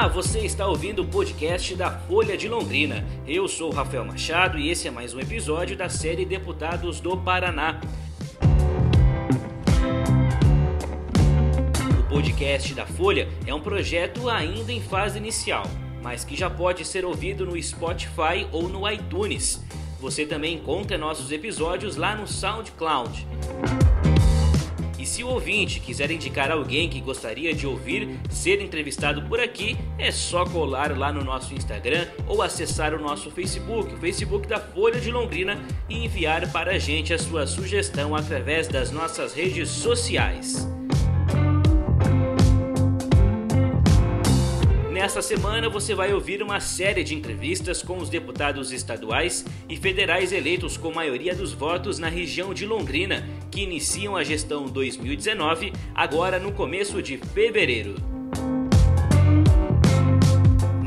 Olá, 0.00 0.08
você 0.08 0.38
está 0.38 0.66
ouvindo 0.66 1.02
o 1.02 1.06
podcast 1.06 1.76
da 1.76 1.90
Folha 1.90 2.34
de 2.34 2.48
Londrina. 2.48 3.04
Eu 3.26 3.46
sou 3.46 3.70
Rafael 3.70 4.02
Machado 4.02 4.58
e 4.58 4.70
esse 4.70 4.88
é 4.88 4.90
mais 4.90 5.12
um 5.12 5.20
episódio 5.20 5.76
da 5.76 5.90
série 5.90 6.24
Deputados 6.24 7.00
do 7.00 7.18
Paraná. 7.18 7.78
O 11.98 12.02
podcast 12.08 12.72
da 12.72 12.86
Folha 12.86 13.28
é 13.46 13.52
um 13.52 13.60
projeto 13.60 14.30
ainda 14.30 14.72
em 14.72 14.80
fase 14.80 15.18
inicial, 15.18 15.64
mas 16.02 16.24
que 16.24 16.34
já 16.34 16.48
pode 16.48 16.82
ser 16.86 17.04
ouvido 17.04 17.44
no 17.44 17.62
Spotify 17.62 18.48
ou 18.50 18.70
no 18.70 18.90
iTunes. 18.90 19.62
Você 20.00 20.24
também 20.24 20.54
encontra 20.54 20.96
nossos 20.96 21.30
episódios 21.30 21.96
lá 21.96 22.16
no 22.16 22.26
SoundCloud. 22.26 23.26
E 25.00 25.06
se 25.06 25.24
o 25.24 25.28
ouvinte 25.28 25.80
quiser 25.80 26.10
indicar 26.10 26.50
alguém 26.50 26.86
que 26.86 27.00
gostaria 27.00 27.54
de 27.54 27.66
ouvir 27.66 28.20
ser 28.28 28.60
entrevistado 28.60 29.22
por 29.22 29.40
aqui, 29.40 29.74
é 29.98 30.12
só 30.12 30.44
colar 30.44 30.94
lá 30.96 31.10
no 31.10 31.24
nosso 31.24 31.54
Instagram 31.54 32.06
ou 32.26 32.42
acessar 32.42 32.92
o 32.92 33.00
nosso 33.00 33.30
Facebook, 33.30 33.94
o 33.94 33.96
Facebook 33.96 34.46
da 34.46 34.60
Folha 34.60 35.00
de 35.00 35.10
Londrina, 35.10 35.58
e 35.88 36.04
enviar 36.04 36.52
para 36.52 36.72
a 36.72 36.78
gente 36.78 37.14
a 37.14 37.18
sua 37.18 37.46
sugestão 37.46 38.14
através 38.14 38.68
das 38.68 38.90
nossas 38.90 39.32
redes 39.32 39.70
sociais. 39.70 40.68
Nesta 45.00 45.22
semana 45.22 45.70
você 45.70 45.94
vai 45.94 46.12
ouvir 46.12 46.42
uma 46.42 46.60
série 46.60 47.02
de 47.02 47.14
entrevistas 47.14 47.82
com 47.82 47.96
os 47.96 48.10
deputados 48.10 48.70
estaduais 48.70 49.46
e 49.66 49.74
federais 49.74 50.30
eleitos 50.30 50.76
com 50.76 50.92
maioria 50.92 51.34
dos 51.34 51.54
votos 51.54 51.98
na 51.98 52.10
região 52.10 52.52
de 52.52 52.66
Londrina, 52.66 53.26
que 53.50 53.62
iniciam 53.62 54.16
a 54.16 54.24
gestão 54.24 54.66
2019 54.66 55.72
agora 55.94 56.38
no 56.38 56.52
começo 56.52 57.02
de 57.02 57.18
fevereiro. 57.18 58.10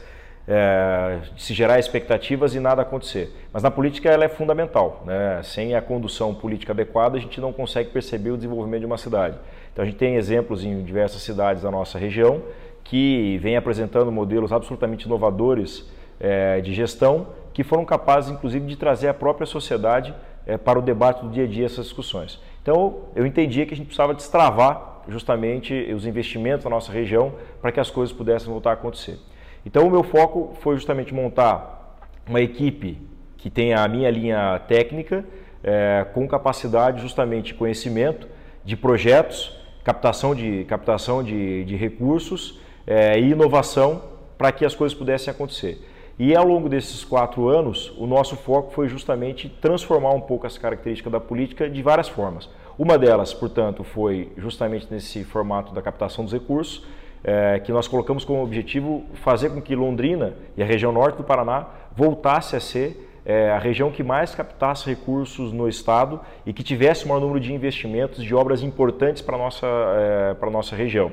é, 0.47 1.19
de 1.33 1.41
se 1.41 1.53
gerar 1.53 1.79
expectativas 1.79 2.53
e 2.53 2.59
nada 2.59 2.81
acontecer. 2.81 3.33
Mas 3.51 3.63
na 3.63 3.71
política 3.71 4.09
ela 4.09 4.25
é 4.25 4.29
fundamental. 4.29 5.01
Né? 5.05 5.41
Sem 5.43 5.75
a 5.75 5.81
condução 5.81 6.33
política 6.33 6.73
adequada, 6.73 7.17
a 7.17 7.19
gente 7.19 7.39
não 7.41 7.51
consegue 7.51 7.89
perceber 7.89 8.31
o 8.31 8.35
desenvolvimento 8.35 8.81
de 8.81 8.85
uma 8.85 8.97
cidade. 8.97 9.37
Então 9.71 9.83
a 9.83 9.85
gente 9.85 9.97
tem 9.97 10.15
exemplos 10.15 10.63
em 10.63 10.83
diversas 10.83 11.21
cidades 11.21 11.63
da 11.63 11.71
nossa 11.71 11.97
região 11.97 12.41
que 12.83 13.39
vem 13.39 13.57
apresentando 13.57 14.11
modelos 14.11 14.51
absolutamente 14.51 15.05
inovadores 15.05 15.89
é, 16.19 16.61
de 16.61 16.73
gestão 16.73 17.27
que 17.51 17.63
foram 17.63 17.85
capazes, 17.85 18.29
inclusive, 18.29 18.65
de 18.67 18.75
trazer 18.75 19.07
a 19.07 19.13
própria 19.13 19.47
sociedade 19.47 20.13
é, 20.45 20.57
para 20.57 20.79
o 20.79 20.81
debate 20.81 21.23
do 21.23 21.29
dia 21.29 21.45
a 21.45 21.47
dia 21.47 21.65
essas 21.65 21.85
discussões. 21.85 22.39
Então, 22.61 23.01
eu 23.15 23.25
entendia 23.25 23.65
que 23.65 23.73
a 23.73 23.77
gente 23.77 23.87
precisava 23.87 24.13
destravar 24.13 25.01
justamente 25.07 25.73
os 25.93 26.05
investimentos 26.05 26.63
na 26.63 26.69
nossa 26.69 26.91
região 26.91 27.33
para 27.61 27.71
que 27.71 27.79
as 27.79 27.89
coisas 27.89 28.15
pudessem 28.15 28.49
voltar 28.49 28.71
a 28.71 28.73
acontecer. 28.73 29.19
Então, 29.65 29.87
o 29.87 29.91
meu 29.91 30.03
foco 30.03 30.55
foi 30.61 30.75
justamente 30.75 31.13
montar 31.13 31.97
uma 32.27 32.41
equipe 32.41 32.97
que 33.37 33.49
tenha 33.49 33.83
a 33.83 33.87
minha 33.87 34.09
linha 34.09 34.59
técnica, 34.67 35.23
é, 35.63 36.05
com 36.13 36.27
capacidade 36.27 37.01
justamente 37.01 37.47
de 37.47 37.53
conhecimento 37.55 38.27
de 38.63 38.75
projetos, 38.75 39.55
captação 39.83 40.33
de, 40.33 40.63
captação 40.65 41.23
de, 41.23 41.63
de 41.65 41.75
recursos 41.75 42.59
é, 42.87 43.19
e 43.19 43.31
inovação 43.31 44.01
para 44.37 44.51
que 44.51 44.65
as 44.65 44.75
coisas 44.75 44.97
pudessem 44.97 45.31
acontecer. 45.31 45.79
E 46.17 46.33
ao 46.33 46.45
longo 46.45 46.69
desses 46.69 47.03
quatro 47.03 47.49
anos, 47.49 47.93
o 47.97 48.07
nosso 48.07 48.37
foco 48.37 48.71
foi 48.71 48.87
justamente 48.87 49.49
transformar 49.49 50.11
um 50.11 50.21
pouco 50.21 50.47
essa 50.47 50.57
característica 50.57 51.09
da 51.09 51.19
política 51.19 51.69
de 51.69 51.81
várias 51.81 52.07
formas. 52.07 52.49
Uma 52.79 52.97
delas, 52.97 53.33
portanto, 53.33 53.83
foi 53.83 54.31
justamente 54.37 54.87
nesse 54.89 55.25
formato 55.25 55.73
da 55.73 55.81
captação 55.81 56.23
dos 56.23 56.33
recursos, 56.33 56.85
é, 57.21 57.59
que 57.59 57.71
nós 57.71 57.87
colocamos 57.87 58.23
como 58.23 58.41
objetivo 58.41 59.03
fazer 59.15 59.49
com 59.49 59.61
que 59.61 59.75
Londrina 59.75 60.35
e 60.55 60.63
a 60.63 60.65
região 60.65 60.91
norte 60.91 61.17
do 61.17 61.23
Paraná 61.23 61.67
voltasse 61.93 62.55
a 62.55 62.61
ser 62.61 63.05
é, 63.25 63.49
a 63.49 63.57
região 63.57 63.91
que 63.91 64.03
mais 64.03 64.35
captasse 64.35 64.85
recursos 64.85 65.51
no 65.51 65.67
estado 65.67 66.21
e 66.45 66.53
que 66.53 66.63
tivesse 66.63 67.05
o 67.05 67.07
maior 67.09 67.19
número 67.19 67.39
de 67.39 67.51
investimentos 67.51 68.23
de 68.23 68.35
obras 68.35 68.61
importantes 68.61 69.21
para 69.21 69.35
a 69.35 69.39
nossa, 69.39 69.67
é, 69.67 70.33
para 70.35 70.49
nossa 70.49 70.75
região. 70.75 71.11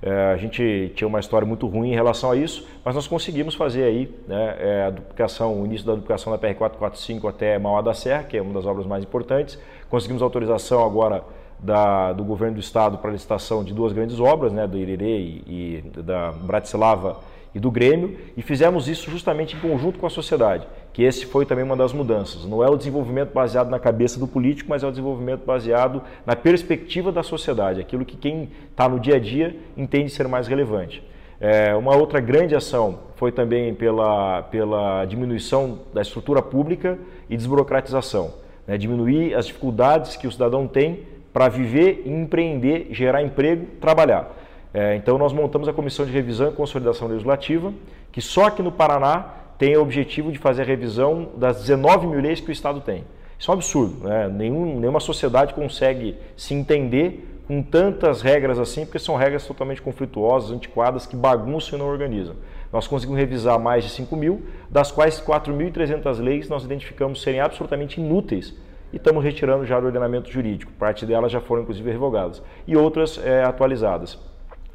É, 0.00 0.32
a 0.32 0.36
gente 0.36 0.92
tinha 0.94 1.08
uma 1.08 1.18
história 1.18 1.46
muito 1.46 1.66
ruim 1.66 1.90
em 1.90 1.94
relação 1.94 2.30
a 2.30 2.36
isso, 2.36 2.66
mas 2.84 2.94
nós 2.94 3.08
conseguimos 3.08 3.54
fazer 3.54 3.82
aí 3.82 4.14
né, 4.28 4.56
é, 4.58 4.84
a 4.86 4.90
duplicação, 4.90 5.60
o 5.60 5.66
início 5.66 5.86
da 5.86 5.94
duplicação 5.94 6.32
da 6.32 6.38
PR-445 6.38 7.28
até 7.28 7.58
Mauá 7.58 7.80
da 7.80 7.92
Serra, 7.92 8.22
que 8.22 8.36
é 8.36 8.42
uma 8.42 8.54
das 8.54 8.64
obras 8.64 8.86
mais 8.86 9.02
importantes. 9.02 9.58
Conseguimos 9.90 10.22
autorização 10.22 10.84
agora 10.84 11.24
da, 11.58 12.12
do 12.12 12.22
governo 12.22 12.54
do 12.54 12.60
estado 12.60 12.98
para 12.98 13.10
a 13.10 13.12
licitação 13.12 13.64
de 13.64 13.74
duas 13.74 13.92
grandes 13.92 14.20
obras, 14.20 14.52
né, 14.52 14.66
do 14.66 14.78
Irerê 14.78 15.18
e, 15.18 15.82
e 15.96 16.00
da 16.00 16.30
Bratislava 16.30 17.16
e 17.54 17.60
do 17.60 17.70
Grêmio, 17.70 18.16
e 18.36 18.42
fizemos 18.42 18.88
isso 18.88 19.10
justamente 19.10 19.56
em 19.56 19.60
conjunto 19.60 19.98
com 19.98 20.06
a 20.06 20.10
sociedade, 20.10 20.66
que 20.92 21.02
esse 21.02 21.26
foi 21.26 21.46
também 21.46 21.64
uma 21.64 21.76
das 21.76 21.92
mudanças. 21.92 22.44
Não 22.44 22.62
é 22.62 22.68
o 22.68 22.76
desenvolvimento 22.76 23.32
baseado 23.32 23.70
na 23.70 23.78
cabeça 23.78 24.18
do 24.18 24.26
político, 24.26 24.70
mas 24.70 24.82
é 24.82 24.86
o 24.86 24.90
desenvolvimento 24.90 25.44
baseado 25.44 26.02
na 26.26 26.36
perspectiva 26.36 27.10
da 27.10 27.22
sociedade, 27.22 27.80
aquilo 27.80 28.04
que 28.04 28.16
quem 28.16 28.50
está 28.70 28.88
no 28.88 29.00
dia 29.00 29.16
a 29.16 29.18
dia 29.18 29.56
entende 29.76 30.10
ser 30.10 30.28
mais 30.28 30.46
relevante. 30.46 31.02
É, 31.40 31.74
uma 31.74 31.96
outra 31.96 32.20
grande 32.20 32.56
ação 32.56 32.98
foi 33.14 33.30
também 33.30 33.72
pela, 33.72 34.42
pela 34.42 35.04
diminuição 35.04 35.80
da 35.94 36.02
estrutura 36.02 36.42
pública 36.42 36.98
e 37.30 37.36
desburocratização. 37.36 38.34
Né? 38.66 38.76
Diminuir 38.76 39.34
as 39.34 39.46
dificuldades 39.46 40.16
que 40.16 40.26
o 40.26 40.32
cidadão 40.32 40.66
tem 40.66 41.04
para 41.32 41.48
viver, 41.48 42.02
empreender, 42.06 42.88
gerar 42.90 43.22
emprego, 43.22 43.66
trabalhar. 43.80 44.36
É, 44.72 44.96
então, 44.96 45.16
nós 45.16 45.32
montamos 45.32 45.68
a 45.68 45.72
Comissão 45.72 46.04
de 46.04 46.12
Revisão 46.12 46.50
e 46.50 46.52
Consolidação 46.52 47.08
Legislativa, 47.08 47.72
que 48.12 48.20
só 48.20 48.46
aqui 48.46 48.62
no 48.62 48.70
Paraná 48.70 49.34
tem 49.58 49.76
o 49.76 49.82
objetivo 49.82 50.30
de 50.30 50.38
fazer 50.38 50.62
a 50.62 50.64
revisão 50.64 51.30
das 51.36 51.60
19 51.60 52.06
mil 52.06 52.20
leis 52.20 52.40
que 52.40 52.50
o 52.50 52.52
Estado 52.52 52.80
tem. 52.80 53.04
Isso 53.38 53.50
é 53.50 53.54
um 53.54 53.56
absurdo. 53.56 54.08
Né? 54.08 54.28
Nenhum, 54.28 54.78
nenhuma 54.78 55.00
sociedade 55.00 55.54
consegue 55.54 56.16
se 56.36 56.54
entender 56.54 57.42
com 57.46 57.62
tantas 57.62 58.20
regras 58.20 58.58
assim, 58.58 58.84
porque 58.84 58.98
são 58.98 59.16
regras 59.16 59.46
totalmente 59.46 59.80
conflituosas, 59.80 60.50
antiquadas, 60.50 61.06
que 61.06 61.16
bagunçam 61.16 61.78
e 61.78 61.82
não 61.82 61.88
organizam. 61.88 62.36
Nós 62.70 62.86
conseguimos 62.86 63.18
revisar 63.18 63.58
mais 63.58 63.84
de 63.84 63.90
5 63.90 64.14
mil, 64.14 64.42
das 64.70 64.92
quais 64.92 65.18
4.300 65.20 66.20
leis 66.20 66.48
nós 66.48 66.64
identificamos 66.64 67.22
serem 67.22 67.40
absolutamente 67.40 68.00
inúteis 68.00 68.54
e 68.92 68.96
estamos 68.96 69.24
retirando 69.24 69.64
já 69.64 69.80
do 69.80 69.86
ordenamento 69.86 70.30
jurídico. 70.30 70.70
Parte 70.72 71.06
delas 71.06 71.32
já 71.32 71.40
foram, 71.40 71.62
inclusive, 71.62 71.90
revogadas 71.90 72.42
e 72.66 72.76
outras 72.76 73.18
é, 73.24 73.42
atualizadas. 73.42 74.18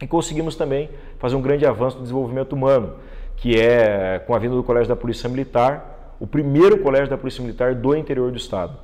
E 0.03 0.07
conseguimos 0.07 0.57
também 0.57 0.89
fazer 1.17 1.37
um 1.37 1.41
grande 1.41 1.65
avanço 1.65 1.95
no 1.95 2.01
desenvolvimento 2.01 2.51
humano, 2.51 2.95
que 3.37 3.57
é, 3.57 4.19
com 4.19 4.35
a 4.35 4.37
vinda 4.37 4.53
do 4.53 4.61
Colégio 4.61 4.89
da 4.89 4.97
Polícia 4.97 5.29
Militar, 5.29 6.15
o 6.19 6.27
primeiro 6.27 6.79
colégio 6.79 7.09
da 7.09 7.17
Polícia 7.17 7.41
Militar 7.41 7.73
do 7.73 7.95
interior 7.95 8.29
do 8.29 8.35
Estado. 8.35 8.77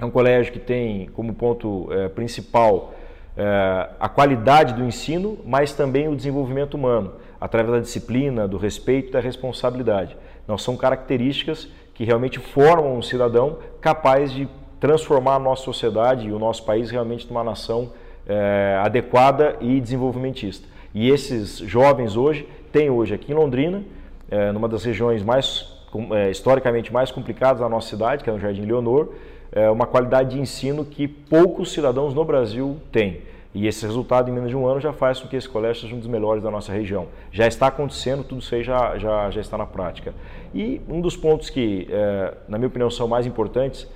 É 0.00 0.04
um 0.04 0.10
colégio 0.10 0.52
que 0.52 0.60
tem 0.60 1.08
como 1.14 1.34
ponto 1.34 1.88
é, 1.92 2.08
principal 2.08 2.94
é, 3.36 3.88
a 3.98 4.08
qualidade 4.08 4.74
do 4.74 4.84
ensino, 4.84 5.36
mas 5.44 5.72
também 5.72 6.06
o 6.06 6.14
desenvolvimento 6.14 6.74
humano, 6.74 7.14
através 7.40 7.72
da 7.72 7.80
disciplina, 7.80 8.46
do 8.46 8.56
respeito 8.56 9.08
e 9.08 9.12
da 9.12 9.20
responsabilidade. 9.20 10.16
Não 10.46 10.56
são 10.56 10.76
características 10.76 11.68
que 11.92 12.04
realmente 12.04 12.38
formam 12.38 12.96
um 12.96 13.02
cidadão 13.02 13.58
capaz 13.80 14.32
de 14.32 14.48
transformar 14.78 15.34
a 15.34 15.40
nossa 15.40 15.64
sociedade 15.64 16.28
e 16.28 16.32
o 16.32 16.38
nosso 16.38 16.64
país 16.64 16.88
realmente 16.88 17.26
numa 17.26 17.42
nação 17.42 17.90
é, 18.26 18.78
adequada 18.82 19.56
e 19.60 19.80
desenvolvimentista. 19.80 20.66
E 20.94 21.08
esses 21.08 21.58
jovens 21.58 22.16
hoje 22.16 22.46
têm 22.70 22.90
hoje 22.90 23.14
aqui 23.14 23.32
em 23.32 23.34
Londrina, 23.34 23.82
é, 24.30 24.52
numa 24.52 24.68
das 24.68 24.84
regiões 24.84 25.22
mais 25.22 25.72
é, 26.12 26.30
historicamente 26.30 26.92
mais 26.92 27.10
complicadas 27.10 27.60
da 27.60 27.68
nossa 27.68 27.88
cidade, 27.88 28.24
que 28.24 28.30
é 28.30 28.32
o 28.32 28.38
Jardim 28.38 28.62
Leonor, 28.62 29.08
é 29.50 29.70
uma 29.70 29.86
qualidade 29.86 30.30
de 30.30 30.40
ensino 30.40 30.84
que 30.84 31.06
poucos 31.06 31.72
cidadãos 31.72 32.14
no 32.14 32.24
Brasil 32.24 32.78
têm. 32.90 33.20
E 33.54 33.66
esse 33.66 33.84
resultado 33.84 34.30
em 34.30 34.32
menos 34.32 34.48
de 34.48 34.56
um 34.56 34.66
ano 34.66 34.80
já 34.80 34.94
faz 34.94 35.20
com 35.20 35.28
que 35.28 35.36
esse 35.36 35.46
colégio 35.46 35.82
seja 35.82 35.94
um 35.94 35.98
dos 35.98 36.08
melhores 36.08 36.42
da 36.42 36.50
nossa 36.50 36.72
região. 36.72 37.08
Já 37.30 37.46
está 37.46 37.66
acontecendo, 37.66 38.24
tudo 38.24 38.40
isso 38.40 38.54
aí 38.54 38.62
já, 38.62 38.96
já, 38.96 39.30
já 39.30 39.40
está 39.42 39.58
na 39.58 39.66
prática. 39.66 40.14
E 40.54 40.80
um 40.88 41.02
dos 41.02 41.16
pontos 41.16 41.50
que, 41.50 41.86
é, 41.90 42.34
na 42.48 42.56
minha 42.56 42.68
opinião, 42.68 42.90
são 42.90 43.06
mais 43.06 43.26
importantes, 43.26 43.86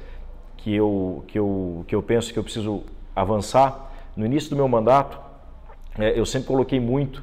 que 0.59 0.75
eu, 0.75 1.25
que, 1.27 1.39
eu, 1.39 1.85
que 1.89 1.95
eu 1.95 2.03
penso 2.03 2.33
que 2.35 2.39
eu 2.39 2.43
preciso 2.43 2.83
avançar, 3.15 3.91
no 4.17 4.25
início 4.25 4.51
do 4.51 4.57
meu 4.57 4.67
mandato, 4.67 5.19
é, 5.99 6.19
eu 6.19 6.25
sempre 6.25 6.49
coloquei 6.49 6.81
muito 6.81 7.23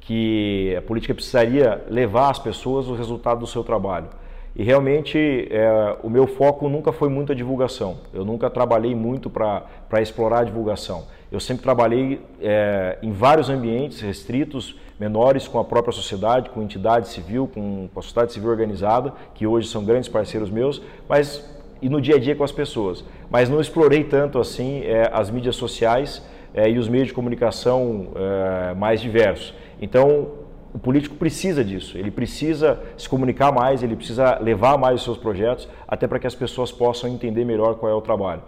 que 0.00 0.74
a 0.76 0.82
política 0.82 1.14
precisaria 1.14 1.84
levar 1.88 2.30
às 2.30 2.38
pessoas 2.38 2.88
o 2.88 2.94
resultado 2.94 3.40
do 3.40 3.46
seu 3.46 3.62
trabalho. 3.62 4.08
E 4.56 4.64
realmente 4.64 5.46
é, 5.50 5.96
o 6.02 6.10
meu 6.10 6.26
foco 6.26 6.68
nunca 6.68 6.92
foi 6.92 7.08
muito 7.08 7.30
a 7.30 7.34
divulgação. 7.34 7.98
Eu 8.12 8.24
nunca 8.24 8.50
trabalhei 8.50 8.94
muito 8.94 9.30
para 9.30 10.02
explorar 10.02 10.40
a 10.40 10.44
divulgação. 10.44 11.04
Eu 11.30 11.38
sempre 11.38 11.62
trabalhei 11.62 12.20
é, 12.40 12.98
em 13.02 13.12
vários 13.12 13.48
ambientes 13.48 14.00
restritos, 14.00 14.76
menores, 14.98 15.46
com 15.46 15.58
a 15.58 15.64
própria 15.64 15.92
sociedade, 15.92 16.50
com 16.50 16.60
entidade 16.60 17.08
civil, 17.08 17.46
com, 17.46 17.88
com 17.92 18.00
a 18.00 18.02
sociedade 18.02 18.32
civil 18.32 18.50
organizada, 18.50 19.12
que 19.34 19.46
hoje 19.46 19.68
são 19.68 19.84
grandes 19.84 20.08
parceiros 20.08 20.50
meus, 20.50 20.82
mas 21.08 21.48
e 21.80 21.88
no 21.88 22.00
dia 22.00 22.16
a 22.16 22.18
dia 22.18 22.34
com 22.34 22.44
as 22.44 22.52
pessoas. 22.52 23.04
Mas 23.30 23.48
não 23.48 23.60
explorei 23.60 24.04
tanto 24.04 24.38
assim 24.38 24.82
é, 24.82 25.08
as 25.12 25.30
mídias 25.30 25.56
sociais 25.56 26.22
e 26.54 26.78
os 26.78 26.88
meios 26.88 27.08
de 27.08 27.14
comunicação 27.14 28.08
é, 28.14 28.74
mais 28.74 29.00
diversos. 29.00 29.54
Então, 29.80 30.28
o 30.72 30.78
político 30.78 31.16
precisa 31.16 31.64
disso, 31.64 31.98
ele 31.98 32.10
precisa 32.10 32.80
se 32.96 33.08
comunicar 33.08 33.52
mais, 33.52 33.82
ele 33.82 33.96
precisa 33.96 34.38
levar 34.38 34.78
mais 34.78 34.96
os 34.96 35.04
seus 35.04 35.18
projetos, 35.18 35.68
até 35.86 36.06
para 36.06 36.18
que 36.18 36.26
as 36.26 36.34
pessoas 36.34 36.70
possam 36.70 37.10
entender 37.10 37.44
melhor 37.44 37.74
qual 37.74 37.90
é 37.90 37.94
o 37.94 38.00
trabalho. 38.00 38.42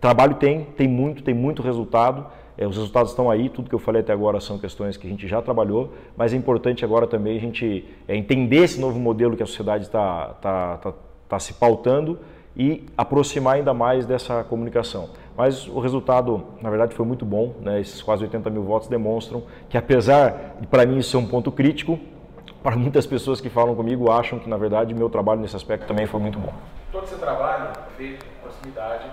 Trabalho 0.00 0.34
tem, 0.34 0.64
tem 0.76 0.88
muito, 0.88 1.22
tem 1.22 1.34
muito 1.34 1.62
resultado, 1.62 2.26
é, 2.58 2.66
os 2.66 2.76
resultados 2.76 3.12
estão 3.12 3.30
aí, 3.30 3.48
tudo 3.48 3.68
que 3.68 3.74
eu 3.74 3.78
falei 3.78 4.02
até 4.02 4.12
agora 4.12 4.40
são 4.40 4.58
questões 4.58 4.96
que 4.96 5.06
a 5.06 5.10
gente 5.10 5.28
já 5.28 5.40
trabalhou, 5.40 5.92
mas 6.16 6.34
é 6.34 6.36
importante 6.36 6.84
agora 6.84 7.06
também 7.06 7.36
a 7.36 7.40
gente 7.40 7.84
é, 8.08 8.16
entender 8.16 8.64
esse 8.64 8.80
novo 8.80 8.98
modelo 8.98 9.36
que 9.36 9.42
a 9.42 9.46
sociedade 9.46 9.84
está 9.84 10.34
tá, 10.40 10.76
tá, 10.78 10.92
tá 11.28 11.38
se 11.38 11.54
pautando 11.54 12.18
e 12.56 12.86
aproximar 12.96 13.54
ainda 13.56 13.72
mais 13.72 14.06
dessa 14.06 14.44
comunicação. 14.44 15.10
Mas 15.36 15.66
o 15.66 15.80
resultado, 15.80 16.44
na 16.60 16.68
verdade, 16.68 16.94
foi 16.94 17.06
muito 17.06 17.24
bom. 17.24 17.54
Né? 17.60 17.80
Esses 17.80 18.02
quase 18.02 18.24
80 18.24 18.50
mil 18.50 18.62
votos 18.62 18.88
demonstram 18.88 19.42
que, 19.68 19.78
apesar 19.78 20.56
de 20.60 20.66
para 20.66 20.84
mim 20.84 20.98
isso 20.98 21.10
ser 21.10 21.16
um 21.16 21.26
ponto 21.26 21.50
crítico, 21.50 21.98
para 22.62 22.76
muitas 22.76 23.06
pessoas 23.06 23.40
que 23.40 23.48
falam 23.48 23.74
comigo 23.74 24.10
acham 24.10 24.38
que, 24.38 24.48
na 24.48 24.56
verdade, 24.56 24.94
meu 24.94 25.10
trabalho 25.10 25.40
nesse 25.40 25.56
aspecto 25.56 25.86
também 25.86 26.06
foi 26.06 26.20
muito 26.20 26.38
bom. 26.38 26.52
Todo 26.92 27.04
esse 27.04 27.16
trabalho 27.16 27.70
em 27.98 28.16
proximidade 28.40 29.10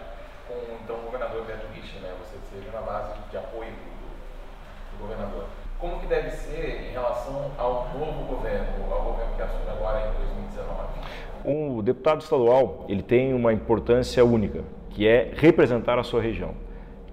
com 0.48 0.56
então, 0.84 0.98
o 0.98 1.06
governador 1.06 1.44
Beto 1.46 1.66
Richa, 1.74 2.00
né? 2.00 2.12
você 2.20 2.38
seja 2.54 2.72
na 2.72 2.82
base 2.82 3.14
de 3.32 3.38
apoio 3.38 3.72
do, 3.72 4.98
do 4.98 5.02
governador. 5.04 5.46
Como 5.80 6.00
que 6.00 6.08
deve 6.08 6.30
ser 6.32 6.90
em 6.90 6.92
relação 6.92 7.52
ao 7.58 7.90
novo 7.98 8.36
governo, 8.36 8.68
ao 8.92 9.02
governo 9.04 9.36
que 9.36 9.42
assume 9.42 9.70
agora 9.70 10.00
em 10.02 10.04
2019? 10.04 10.29
O 11.46 11.82
deputado 11.82 12.22
estadual 12.22 12.86
ele 12.90 13.02
tem 13.02 13.34
uma 13.34 13.54
importância 13.54 14.24
única 14.24 14.64
que 14.90 15.08
é 15.08 15.32
representar 15.36 15.98
a 15.98 16.04
sua 16.04 16.22
região. 16.22 16.54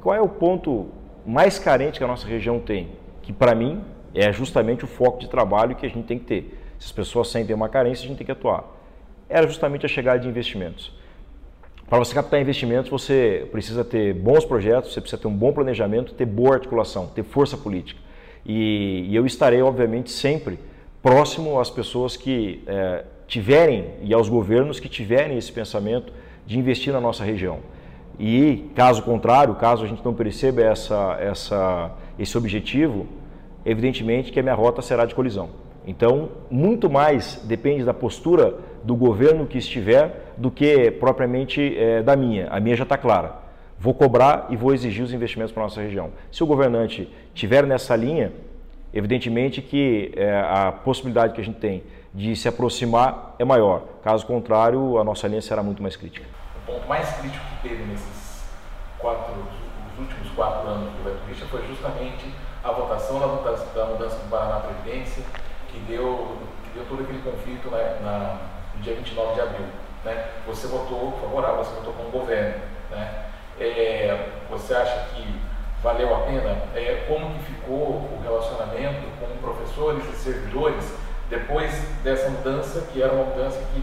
Qual 0.01 0.15
é 0.15 0.21
o 0.21 0.29
ponto 0.29 0.89
mais 1.25 1.59
carente 1.59 1.99
que 1.99 2.05
a 2.05 2.07
nossa 2.07 2.27
região 2.27 2.59
tem? 2.59 2.89
Que 3.23 3.33
para 3.33 3.55
mim 3.55 3.83
é 4.15 4.33
justamente 4.33 4.85
o 4.85 4.87
foco 4.89 5.19
de 5.19 5.29
trabalho 5.29 5.77
que 5.77 5.85
a 5.87 5.89
gente 5.89 6.07
tem 6.07 6.19
que 6.19 6.25
ter. 6.25 6.59
Se 6.79 6.87
as 6.87 6.93
pessoas 6.93 7.29
sentem 7.29 7.55
uma 7.55 7.69
carência, 7.69 8.05
a 8.05 8.09
gente 8.09 8.19
tem 8.19 8.27
que 8.27 8.33
atuar. 8.33 8.65
Era 9.29 9.47
justamente 9.47 9.85
a 9.85 9.89
chegada 9.89 10.19
de 10.19 10.29
investimentos. 10.29 10.93
Para 11.89 11.99
você 11.99 12.15
captar 12.15 12.41
investimentos, 12.41 12.91
você 12.91 13.49
precisa 13.53 13.85
ter 13.85 14.13
bons 14.13 14.45
projetos, 14.45 14.93
você 14.93 15.01
precisa 15.01 15.21
ter 15.21 15.29
um 15.29 15.37
bom 15.37 15.53
planejamento, 15.53 16.15
ter 16.15 16.27
boa 16.27 16.55
articulação, 16.55 17.07
ter 17.07 17.23
força 17.23 17.57
política. 17.57 18.01
E, 18.45 19.07
e 19.09 19.15
eu 19.15 19.25
estarei, 19.25 19.63
obviamente, 19.63 20.11
sempre 20.11 20.59
próximo 21.03 21.61
às 21.61 21.71
pessoas 21.71 22.17
que 22.17 22.63
é, 22.67 23.05
tiverem 23.27 23.87
e 24.03 24.15
aos 24.15 24.29
governos 24.29 24.79
que 24.79 24.89
tiverem 24.89 25.37
esse 25.37 25.53
pensamento 25.53 26.13
de 26.47 26.59
investir 26.59 26.93
na 26.93 27.01
nossa 27.01 27.25
região. 27.25 27.59
E, 28.19 28.71
caso 28.75 29.03
contrário, 29.03 29.55
caso 29.57 29.85
a 29.85 29.89
gente 29.89 30.05
não 30.05 30.15
perceba 30.15 30.63
essa, 30.63 31.19
essa, 31.21 31.91
esse 32.19 32.39
objetivo, 32.39 33.07
evidentemente 33.65 34.33
que 34.33 34.41
a 34.41 34.43
minha 34.43 34.55
rota 34.55 34.81
será 34.81 35.05
de 35.05 35.15
colisão. 35.15 35.51
Então, 35.87 36.31
muito 36.51 36.89
mais 36.89 37.43
depende 37.45 37.85
da 37.85 37.95
postura 37.95 38.55
do 38.83 38.97
governo 38.97 39.47
que 39.47 39.59
estiver 39.59 40.33
do 40.37 40.51
que 40.51 40.91
propriamente 40.91 41.77
é, 41.77 42.03
da 42.03 42.17
minha. 42.17 42.49
A 42.49 42.59
minha 42.59 42.75
já 42.75 42.85
está 42.85 42.97
clara. 42.97 43.35
Vou 43.79 43.93
cobrar 43.93 44.47
e 44.51 44.57
vou 44.57 44.73
exigir 44.73 45.05
os 45.05 45.13
investimentos 45.13 45.53
para 45.53 45.63
a 45.63 45.67
nossa 45.67 45.83
região. 45.83 46.11
Se 46.33 46.43
o 46.43 46.47
governante 46.47 47.09
tiver 47.35 47.67
nessa 47.67 47.95
linha, 47.95 48.33
evidentemente 48.93 49.61
que 49.61 50.13
é, 50.17 50.41
a 50.41 50.73
possibilidade 50.73 51.35
que 51.35 51.41
a 51.41 51.45
gente 51.45 51.59
tem 51.59 51.83
de 52.17 52.35
se 52.35 52.49
aproximar 52.49 53.37
é 53.39 53.45
maior. 53.45 53.83
Caso 54.03 54.27
contrário, 54.27 54.99
a 54.99 55.05
nossa 55.05 55.29
linha 55.29 55.43
será 55.43 55.63
muito 55.63 55.81
mais 55.83 55.95
crítica 55.95 56.27
o 56.67 56.73
ponto 56.73 56.89
mais 56.89 57.09
crítico 57.19 57.45
que 57.47 57.69
teve 57.69 57.85
nesses 57.85 58.43
quatro, 58.99 59.35
os 59.93 59.99
últimos 59.99 60.33
quatro 60.35 60.69
anos 60.69 60.93
do 60.95 61.27
Christian 61.27 61.47
foi 61.47 61.65
justamente 61.69 62.35
a 62.65 62.73
votação 62.73 63.21
da 63.21 63.29
mudança, 63.29 63.67
da 63.73 63.85
mudança 63.87 64.17
do 64.17 64.29
Paraná 64.29 64.61
Previdência, 64.61 65.23
que 65.69 65.79
deu, 65.81 66.37
que 66.65 66.71
deu 66.71 66.87
todo 66.89 67.03
aquele 67.03 67.23
conflito 67.23 67.71
né, 67.71 67.99
na, 68.03 68.41
no 68.75 68.83
dia 68.83 68.97
29 68.97 69.35
de 69.35 69.41
abril. 69.41 69.67
Né? 70.05 70.29
Você 70.47 70.67
votou 70.67 71.13
favorável, 71.21 71.65
você 71.65 71.75
votou 71.77 71.93
com 71.93 72.09
o 72.09 72.11
governo. 72.11 72.61
Né? 72.91 73.27
É, 73.61 74.29
você 74.51 74.75
acha 74.75 75.07
que 75.15 75.41
valeu 75.83 76.15
a 76.15 76.21
pena? 76.21 76.51
É, 76.75 77.05
como 77.07 77.33
que 77.35 77.45
ficou 77.45 77.79
o 77.79 78.21
relacionamento 78.23 79.07
com 79.21 79.37
professores 79.37 80.05
e 80.09 80.17
servidores 80.17 80.96
depois 81.29 81.73
dessa 82.03 82.29
mudança, 82.31 82.87
que 82.93 83.03
era 83.03 83.13
uma 83.13 83.25
mudança 83.25 83.59
que 83.73 83.83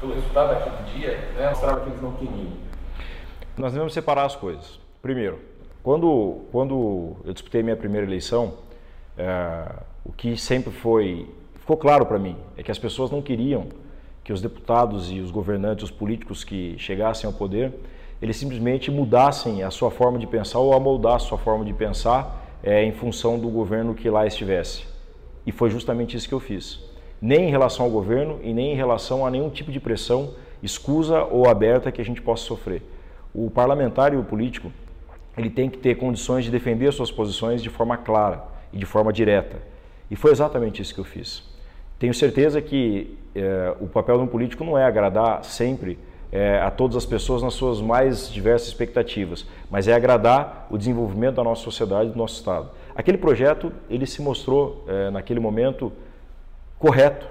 pelo 0.00 0.14
resultado 0.14 0.50
daquele 0.50 0.98
dia, 0.98 1.18
né, 1.36 1.48
mostrava 1.48 1.80
que 1.80 1.90
eles 1.90 2.02
não 2.02 2.12
queriam. 2.12 2.52
Nós 3.56 3.72
devemos 3.72 3.94
separar 3.94 4.26
as 4.26 4.36
coisas. 4.36 4.78
Primeiro, 5.00 5.38
quando, 5.82 6.42
quando 6.52 7.16
eu 7.24 7.32
disputei 7.32 7.62
minha 7.62 7.76
primeira 7.76 8.06
eleição, 8.06 8.54
é, 9.16 9.64
o 10.04 10.12
que 10.12 10.36
sempre 10.36 10.70
foi, 10.70 11.28
ficou 11.58 11.76
claro 11.76 12.04
para 12.04 12.18
mim, 12.18 12.36
é 12.56 12.62
que 12.62 12.70
as 12.70 12.78
pessoas 12.78 13.10
não 13.10 13.22
queriam 13.22 13.68
que 14.22 14.32
os 14.32 14.42
deputados 14.42 15.10
e 15.10 15.20
os 15.20 15.30
governantes, 15.30 15.84
os 15.84 15.90
políticos 15.90 16.42
que 16.42 16.76
chegassem 16.78 17.26
ao 17.26 17.32
poder, 17.32 17.72
eles 18.20 18.36
simplesmente 18.36 18.90
mudassem 18.90 19.62
a 19.62 19.70
sua 19.70 19.90
forma 19.90 20.18
de 20.18 20.26
pensar 20.26 20.58
ou 20.58 20.74
amoldar 20.74 21.14
a 21.14 21.18
sua 21.18 21.38
forma 21.38 21.64
de 21.64 21.72
pensar 21.72 22.44
é, 22.62 22.82
em 22.82 22.92
função 22.92 23.38
do 23.38 23.48
governo 23.48 23.94
que 23.94 24.10
lá 24.10 24.26
estivesse. 24.26 24.95
E 25.46 25.52
foi 25.52 25.70
justamente 25.70 26.16
isso 26.16 26.28
que 26.28 26.34
eu 26.34 26.40
fiz 26.40 26.84
nem 27.20 27.48
em 27.48 27.50
relação 27.50 27.86
ao 27.86 27.90
governo 27.90 28.38
e 28.42 28.52
nem 28.52 28.72
em 28.72 28.76
relação 28.76 29.24
a 29.26 29.30
nenhum 29.30 29.48
tipo 29.48 29.72
de 29.72 29.80
pressão 29.80 30.34
escusa 30.62 31.24
ou 31.24 31.48
aberta 31.48 31.92
que 31.92 32.00
a 32.00 32.04
gente 32.04 32.20
possa 32.20 32.44
sofrer. 32.44 32.82
O 33.34 33.50
parlamentar 33.50 34.12
e 34.12 34.16
o 34.16 34.24
político, 34.24 34.72
ele 35.36 35.50
tem 35.50 35.68
que 35.68 35.78
ter 35.78 35.96
condições 35.96 36.44
de 36.44 36.50
defender 36.50 36.92
suas 36.92 37.10
posições 37.10 37.62
de 37.62 37.68
forma 37.68 37.96
clara 37.96 38.44
e 38.72 38.78
de 38.78 38.86
forma 38.86 39.12
direta. 39.12 39.58
E 40.10 40.16
foi 40.16 40.30
exatamente 40.30 40.80
isso 40.80 40.94
que 40.94 41.00
eu 41.00 41.04
fiz. 41.04 41.42
Tenho 41.98 42.14
certeza 42.14 42.60
que 42.60 43.16
eh, 43.34 43.74
o 43.80 43.86
papel 43.86 44.18
de 44.18 44.24
um 44.24 44.26
político 44.26 44.64
não 44.64 44.76
é 44.76 44.84
agradar 44.84 45.44
sempre 45.44 45.98
eh, 46.32 46.60
a 46.60 46.70
todas 46.70 46.96
as 46.96 47.06
pessoas 47.06 47.42
nas 47.42 47.54
suas 47.54 47.80
mais 47.80 48.30
diversas 48.30 48.68
expectativas, 48.68 49.46
mas 49.70 49.88
é 49.88 49.94
agradar 49.94 50.66
o 50.70 50.78
desenvolvimento 50.78 51.36
da 51.36 51.44
nossa 51.44 51.62
sociedade, 51.62 52.10
do 52.10 52.18
nosso 52.18 52.34
Estado. 52.34 52.70
Aquele 52.94 53.18
projeto, 53.18 53.72
ele 53.88 54.06
se 54.06 54.22
mostrou, 54.22 54.84
eh, 54.88 55.10
naquele 55.10 55.40
momento, 55.40 55.92
correto. 56.78 57.26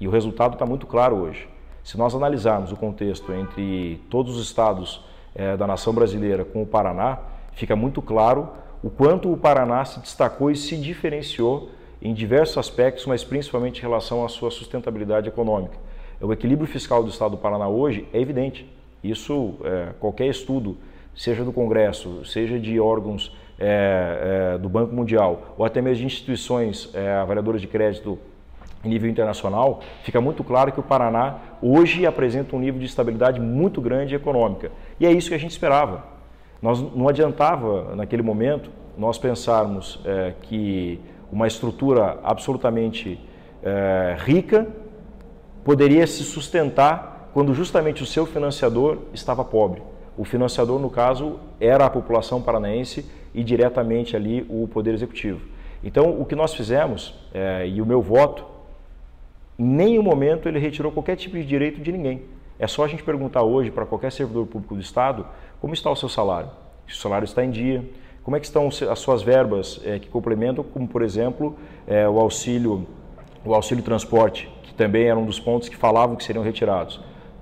E 0.00 0.08
o 0.08 0.10
resultado 0.10 0.54
está 0.54 0.66
muito 0.66 0.86
claro 0.86 1.16
hoje. 1.16 1.48
Se 1.82 1.98
nós 1.98 2.14
analisarmos 2.14 2.72
o 2.72 2.76
contexto 2.76 3.32
entre 3.32 4.02
todos 4.08 4.36
os 4.36 4.46
estados 4.46 5.04
é, 5.34 5.56
da 5.56 5.66
nação 5.66 5.92
brasileira 5.92 6.44
com 6.44 6.62
o 6.62 6.66
Paraná, 6.66 7.18
fica 7.52 7.76
muito 7.76 8.00
claro 8.00 8.48
o 8.82 8.90
quanto 8.90 9.32
o 9.32 9.36
Paraná 9.36 9.84
se 9.84 10.00
destacou 10.00 10.50
e 10.50 10.56
se 10.56 10.76
diferenciou 10.76 11.70
em 12.00 12.12
diversos 12.14 12.58
aspectos, 12.58 13.06
mas 13.06 13.24
principalmente 13.24 13.78
em 13.78 13.82
relação 13.82 14.24
à 14.24 14.28
sua 14.28 14.50
sustentabilidade 14.50 15.28
econômica. 15.28 15.76
O 16.20 16.32
equilíbrio 16.32 16.66
fiscal 16.66 17.02
do 17.02 17.10
estado 17.10 17.32
do 17.32 17.36
Paraná 17.38 17.68
hoje 17.68 18.06
é 18.12 18.20
evidente. 18.20 18.66
Isso, 19.02 19.54
é, 19.64 19.88
qualquer 20.00 20.26
estudo, 20.28 20.78
seja 21.14 21.44
do 21.44 21.52
Congresso, 21.52 22.24
seja 22.24 22.58
de 22.58 22.80
órgãos 22.80 23.36
é, 23.58 24.54
é, 24.54 24.58
do 24.58 24.68
Banco 24.68 24.94
Mundial 24.94 25.54
ou 25.56 25.64
até 25.64 25.80
mesmo 25.80 26.00
de 26.00 26.06
instituições 26.06 26.90
é, 26.94 27.12
avaliadoras 27.12 27.60
de 27.60 27.66
crédito 27.66 28.18
em 28.84 28.88
nível 28.88 29.08
internacional, 29.08 29.80
fica 30.02 30.20
muito 30.20 30.44
claro 30.44 30.70
que 30.70 30.78
o 30.80 30.82
Paraná 30.82 31.38
hoje 31.62 32.04
apresenta 32.04 32.54
um 32.54 32.58
nível 32.58 32.78
de 32.78 32.86
estabilidade 32.86 33.40
muito 33.40 33.80
grande 33.80 34.14
econômica. 34.14 34.70
E 35.00 35.06
é 35.06 35.12
isso 35.12 35.28
que 35.28 35.34
a 35.34 35.38
gente 35.38 35.52
esperava. 35.52 36.04
Nós 36.60 36.80
não 36.80 37.08
adiantava, 37.08 37.94
naquele 37.94 38.22
momento, 38.22 38.70
nós 38.96 39.18
pensarmos 39.18 40.00
é, 40.04 40.34
que 40.42 41.00
uma 41.32 41.46
estrutura 41.46 42.18
absolutamente 42.22 43.18
é, 43.62 44.16
rica 44.18 44.66
poderia 45.64 46.06
se 46.06 46.22
sustentar 46.22 47.30
quando 47.32 47.54
justamente 47.54 48.02
o 48.02 48.06
seu 48.06 48.26
financiador 48.26 48.98
estava 49.12 49.44
pobre. 49.44 49.82
O 50.16 50.24
financiador, 50.24 50.78
no 50.78 50.90
caso, 50.90 51.40
era 51.58 51.86
a 51.86 51.90
população 51.90 52.40
paranaense 52.40 53.04
e 53.34 53.42
diretamente 53.42 54.14
ali 54.14 54.46
o 54.48 54.68
Poder 54.68 54.94
Executivo. 54.94 55.40
Então, 55.82 56.20
o 56.20 56.24
que 56.24 56.36
nós 56.36 56.54
fizemos, 56.54 57.14
é, 57.34 57.66
e 57.66 57.82
o 57.82 57.86
meu 57.86 58.00
voto, 58.00 58.44
em 59.58 59.64
nenhum 59.64 60.02
momento 60.02 60.48
ele 60.48 60.58
retirou 60.58 60.92
qualquer 60.92 61.16
tipo 61.16 61.36
de 61.36 61.44
direito 61.44 61.80
de 61.80 61.90
ninguém. 61.90 62.22
É 62.58 62.66
só 62.66 62.84
a 62.84 62.88
gente 62.88 63.02
perguntar 63.02 63.42
hoje 63.42 63.70
para 63.70 63.84
qualquer 63.84 64.12
servidor 64.12 64.46
público 64.46 64.74
do 64.74 64.80
Estado 64.80 65.26
como 65.60 65.74
está 65.74 65.90
o 65.90 65.96
seu 65.96 66.08
salário. 66.08 66.50
Se 66.86 66.94
o 66.94 66.96
salário 66.96 67.24
está 67.24 67.44
em 67.44 67.50
dia, 67.50 67.84
como 68.22 68.36
é 68.36 68.40
que 68.40 68.46
estão 68.46 68.68
as 68.68 68.98
suas 68.98 69.22
verbas 69.22 69.80
é, 69.84 69.98
que 69.98 70.08
complementam, 70.08 70.64
como 70.64 70.86
por 70.86 71.02
exemplo 71.02 71.56
é, 71.86 72.08
o 72.08 72.18
auxílio, 72.18 72.86
o 73.44 73.54
auxílio 73.54 73.84
transporte, 73.84 74.50
que 74.62 74.74
também 74.74 75.04
era 75.04 75.18
um 75.18 75.26
dos 75.26 75.38
pontos 75.38 75.68
que 75.68 75.76
falavam 75.76 76.16
que 76.16 76.24
seriam 76.24 76.42
retirados. 76.42 77.00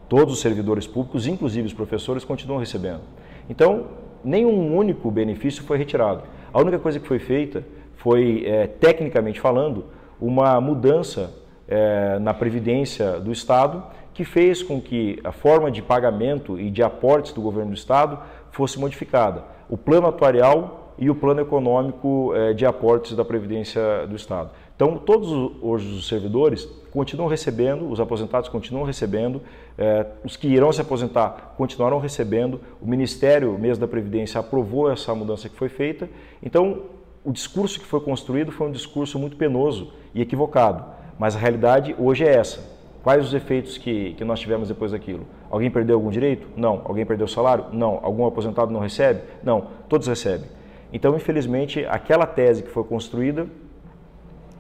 Todos 0.08 0.34
os 0.34 0.40
servidores 0.40 0.86
públicos, 0.86 1.26
inclusive 1.26 1.66
os 1.66 1.72
professores, 1.72 2.24
continuam 2.24 2.58
recebendo. 2.58 3.00
Então, 3.48 3.86
nenhum 4.24 4.76
único 4.76 5.10
benefício 5.10 5.62
foi 5.62 5.78
retirado. 5.78 6.22
A 6.52 6.60
única 6.60 6.78
coisa 6.78 7.00
que 7.00 7.06
foi 7.06 7.18
feita 7.18 7.64
foi, 7.96 8.44
é, 8.46 8.66
tecnicamente 8.66 9.40
falando, 9.40 9.86
uma 10.20 10.60
mudança 10.60 11.32
é, 11.68 12.18
na 12.18 12.34
Previdência 12.34 13.18
do 13.20 13.32
Estado, 13.32 13.82
que 14.12 14.24
fez 14.24 14.62
com 14.62 14.80
que 14.80 15.18
a 15.24 15.32
forma 15.32 15.70
de 15.70 15.80
pagamento 15.80 16.60
e 16.60 16.70
de 16.70 16.82
aportes 16.82 17.32
do 17.32 17.40
governo 17.40 17.70
do 17.70 17.76
Estado 17.76 18.18
fosse 18.50 18.78
modificada. 18.78 19.44
O 19.70 19.78
plano 19.78 20.06
atuarial 20.06 20.81
e 21.02 21.10
o 21.10 21.16
plano 21.16 21.40
econômico 21.40 22.32
é, 22.32 22.52
de 22.52 22.64
aportes 22.64 23.16
da 23.16 23.24
Previdência 23.24 24.06
do 24.06 24.14
Estado. 24.14 24.50
Então, 24.76 24.96
todos 24.96 25.28
hoje 25.60 25.96
os 25.96 26.06
servidores 26.06 26.64
continuam 26.92 27.28
recebendo, 27.28 27.90
os 27.90 27.98
aposentados 27.98 28.48
continuam 28.48 28.84
recebendo, 28.84 29.42
é, 29.76 30.06
os 30.24 30.36
que 30.36 30.46
irão 30.46 30.70
se 30.70 30.80
aposentar 30.80 31.54
continuarão 31.56 31.98
recebendo. 31.98 32.60
O 32.80 32.86
Ministério 32.86 33.58
mesmo 33.58 33.80
da 33.80 33.88
Previdência 33.88 34.38
aprovou 34.38 34.88
essa 34.88 35.12
mudança 35.12 35.48
que 35.48 35.56
foi 35.56 35.68
feita. 35.68 36.08
Então, 36.40 36.82
o 37.24 37.32
discurso 37.32 37.80
que 37.80 37.86
foi 37.86 38.00
construído 38.00 38.52
foi 38.52 38.68
um 38.68 38.72
discurso 38.72 39.18
muito 39.18 39.36
penoso 39.36 39.92
e 40.14 40.22
equivocado. 40.22 40.84
Mas 41.18 41.34
a 41.34 41.38
realidade 41.40 41.96
hoje 41.98 42.24
é 42.24 42.32
essa. 42.32 42.60
Quais 43.02 43.26
os 43.26 43.34
efeitos 43.34 43.76
que, 43.76 44.14
que 44.14 44.24
nós 44.24 44.38
tivemos 44.38 44.68
depois 44.68 44.92
daquilo? 44.92 45.26
Alguém 45.50 45.68
perdeu 45.68 45.96
algum 45.96 46.10
direito? 46.10 46.46
Não. 46.56 46.80
Alguém 46.84 47.04
perdeu 47.04 47.26
salário? 47.26 47.64
Não. 47.72 47.98
Algum 48.04 48.24
aposentado 48.24 48.70
não 48.70 48.78
recebe? 48.78 49.22
Não. 49.42 49.66
Todos 49.88 50.06
recebem. 50.06 50.61
Então, 50.92 51.16
infelizmente, 51.16 51.84
aquela 51.86 52.26
tese 52.26 52.62
que 52.62 52.70
foi 52.70 52.84
construída, 52.84 53.46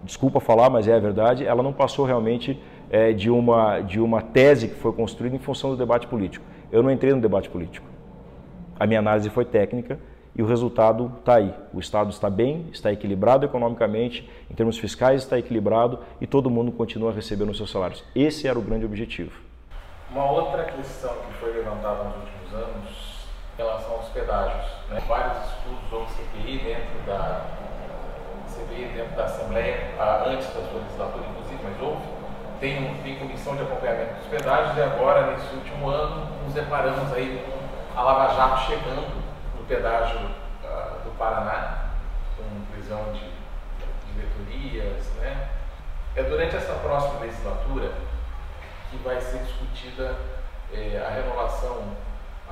desculpa 0.02 0.40
falar, 0.40 0.70
mas 0.70 0.88
é 0.88 0.94
a 0.94 0.98
verdade, 0.98 1.44
ela 1.44 1.62
não 1.62 1.72
passou 1.72 2.06
realmente 2.06 2.58
é, 2.90 3.12
de, 3.12 3.30
uma, 3.30 3.80
de 3.80 4.00
uma 4.00 4.22
tese 4.22 4.68
que 4.68 4.74
foi 4.74 4.92
construída 4.92 5.36
em 5.36 5.38
função 5.38 5.70
do 5.70 5.76
debate 5.76 6.06
político. 6.06 6.44
Eu 6.70 6.82
não 6.82 6.90
entrei 6.90 7.12
no 7.12 7.20
debate 7.20 7.50
político. 7.50 7.86
A 8.80 8.86
minha 8.86 8.98
análise 8.98 9.28
foi 9.28 9.44
técnica 9.44 9.98
e 10.34 10.42
o 10.42 10.46
resultado 10.46 11.12
está 11.18 11.36
aí. 11.36 11.54
O 11.72 11.78
Estado 11.78 12.10
está 12.10 12.30
bem, 12.30 12.66
está 12.72 12.90
equilibrado 12.90 13.44
economicamente, 13.44 14.28
em 14.50 14.54
termos 14.54 14.78
fiscais 14.78 15.22
está 15.22 15.38
equilibrado 15.38 15.98
e 16.20 16.26
todo 16.26 16.48
mundo 16.50 16.72
continua 16.72 17.12
recebendo 17.12 17.50
os 17.50 17.58
seus 17.58 17.70
salários. 17.70 18.02
Esse 18.14 18.48
era 18.48 18.58
o 18.58 18.62
grande 18.62 18.86
objetivo. 18.86 19.32
Uma 20.10 20.30
outra 20.30 20.64
questão 20.64 21.14
que 21.26 21.34
foi 21.34 21.52
levantada 21.52 22.04
nos 22.04 22.16
últimos 22.16 22.54
anos 22.54 23.26
em 23.54 23.62
relação 23.62 23.92
aos 23.92 24.08
pedágios. 24.08 24.81
Né? 24.92 25.02
Vários 25.08 25.38
estudos 25.48 25.90
houve 25.90 26.12
CPI 26.12 26.58
dentro 26.58 27.06
da 27.06 27.46
CPI 28.46 28.92
dentro 28.94 29.16
da 29.16 29.24
Assembleia, 29.24 29.94
antes 30.26 30.46
da 30.48 30.60
sua 30.68 30.80
legislatura, 30.80 31.24
inclusive, 31.30 31.60
mas 31.64 31.80
houve. 31.80 32.22
Tem, 32.60 32.94
tem 33.02 33.18
comissão 33.18 33.56
de 33.56 33.62
acompanhamento 33.62 34.14
dos 34.14 34.26
pedágios 34.26 34.76
e 34.76 34.82
agora, 34.82 35.32
nesse 35.32 35.52
último 35.54 35.88
ano, 35.88 36.28
nos 36.44 36.54
deparamos 36.54 37.12
aí 37.12 37.44
com 37.44 37.98
a 37.98 38.02
Lava 38.02 38.34
Jato 38.34 38.66
chegando 38.66 39.24
no 39.58 39.64
pedágio 39.64 40.18
uh, 40.18 41.02
do 41.02 41.18
Paraná, 41.18 41.86
com 42.36 42.72
prisão 42.72 43.12
de, 43.12 43.32
diretorias. 44.12 45.06
Né? 45.16 45.48
É 46.14 46.22
durante 46.22 46.54
essa 46.54 46.74
próxima 46.74 47.20
legislatura 47.20 47.90
que 48.90 48.96
vai 48.98 49.20
ser 49.20 49.38
discutida 49.38 50.14
eh, 50.72 51.02
a 51.04 51.10
renovação, 51.10 51.82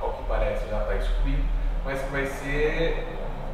ao 0.01 0.13
que 0.13 0.23
parece 0.23 0.67
já 0.67 0.81
está 0.81 0.95
excluído, 0.95 1.43
mas 1.85 2.01
que 2.01 2.11
vai 2.11 2.25
ser 2.25 3.07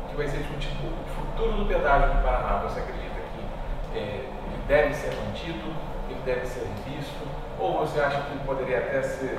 que 0.10 0.16
vai 0.16 0.28
ser 0.28 0.38
discutido 0.38 0.88
o 0.88 1.06
futuro 1.16 1.64
do 1.64 1.66
pedágio 1.66 2.16
do 2.16 2.24
Paraná. 2.24 2.64
Você 2.64 2.80
acredita 2.80 3.16
que 3.34 3.98
eh, 3.98 4.26
ele 4.26 4.64
deve 4.68 4.94
ser 4.94 5.14
mantido, 5.16 5.74
ele 6.10 6.20
deve 6.26 6.46
ser 6.46 6.62
revisto, 6.62 7.28
ou 7.60 7.80
você 7.80 8.00
acha 8.00 8.22
que 8.22 8.38
poderia 8.46 8.80
até 8.80 9.02
ser, 9.02 9.38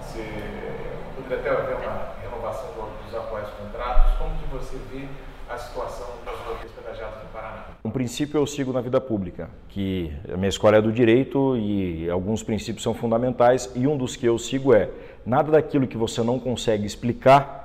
ser 0.00 0.78
poderia 1.16 1.38
até 1.38 1.50
haver 1.50 1.76
uma 1.76 2.12
renovação 2.22 2.70
dos 3.04 3.14
atuais 3.14 3.48
contratos? 3.50 4.16
Como 4.16 4.36
que 4.38 4.46
você 4.46 4.78
vê 4.92 5.06
a 5.48 5.56
situação 5.56 6.06
das 6.24 6.38
rodovias 6.40 6.70
pedagiadas 6.72 7.22
no 7.22 7.28
Paraná? 7.30 7.64
Um 7.84 7.90
princípio 7.90 8.38
eu 8.38 8.46
sigo 8.46 8.72
na 8.72 8.80
vida 8.80 9.00
pública, 9.00 9.48
que 9.68 10.12
a 10.32 10.36
minha 10.36 10.48
escola 10.48 10.76
é 10.76 10.82
do 10.82 10.92
direito 10.92 11.56
e 11.56 12.08
alguns 12.10 12.42
princípios 12.42 12.82
são 12.82 12.94
fundamentais 12.94 13.70
e 13.74 13.86
um 13.86 13.96
dos 13.96 14.14
que 14.14 14.26
eu 14.26 14.38
sigo 14.38 14.74
é 14.74 14.90
nada 15.24 15.52
daquilo 15.52 15.86
que 15.86 15.96
você 15.96 16.22
não 16.22 16.38
consegue 16.38 16.86
explicar, 16.86 17.57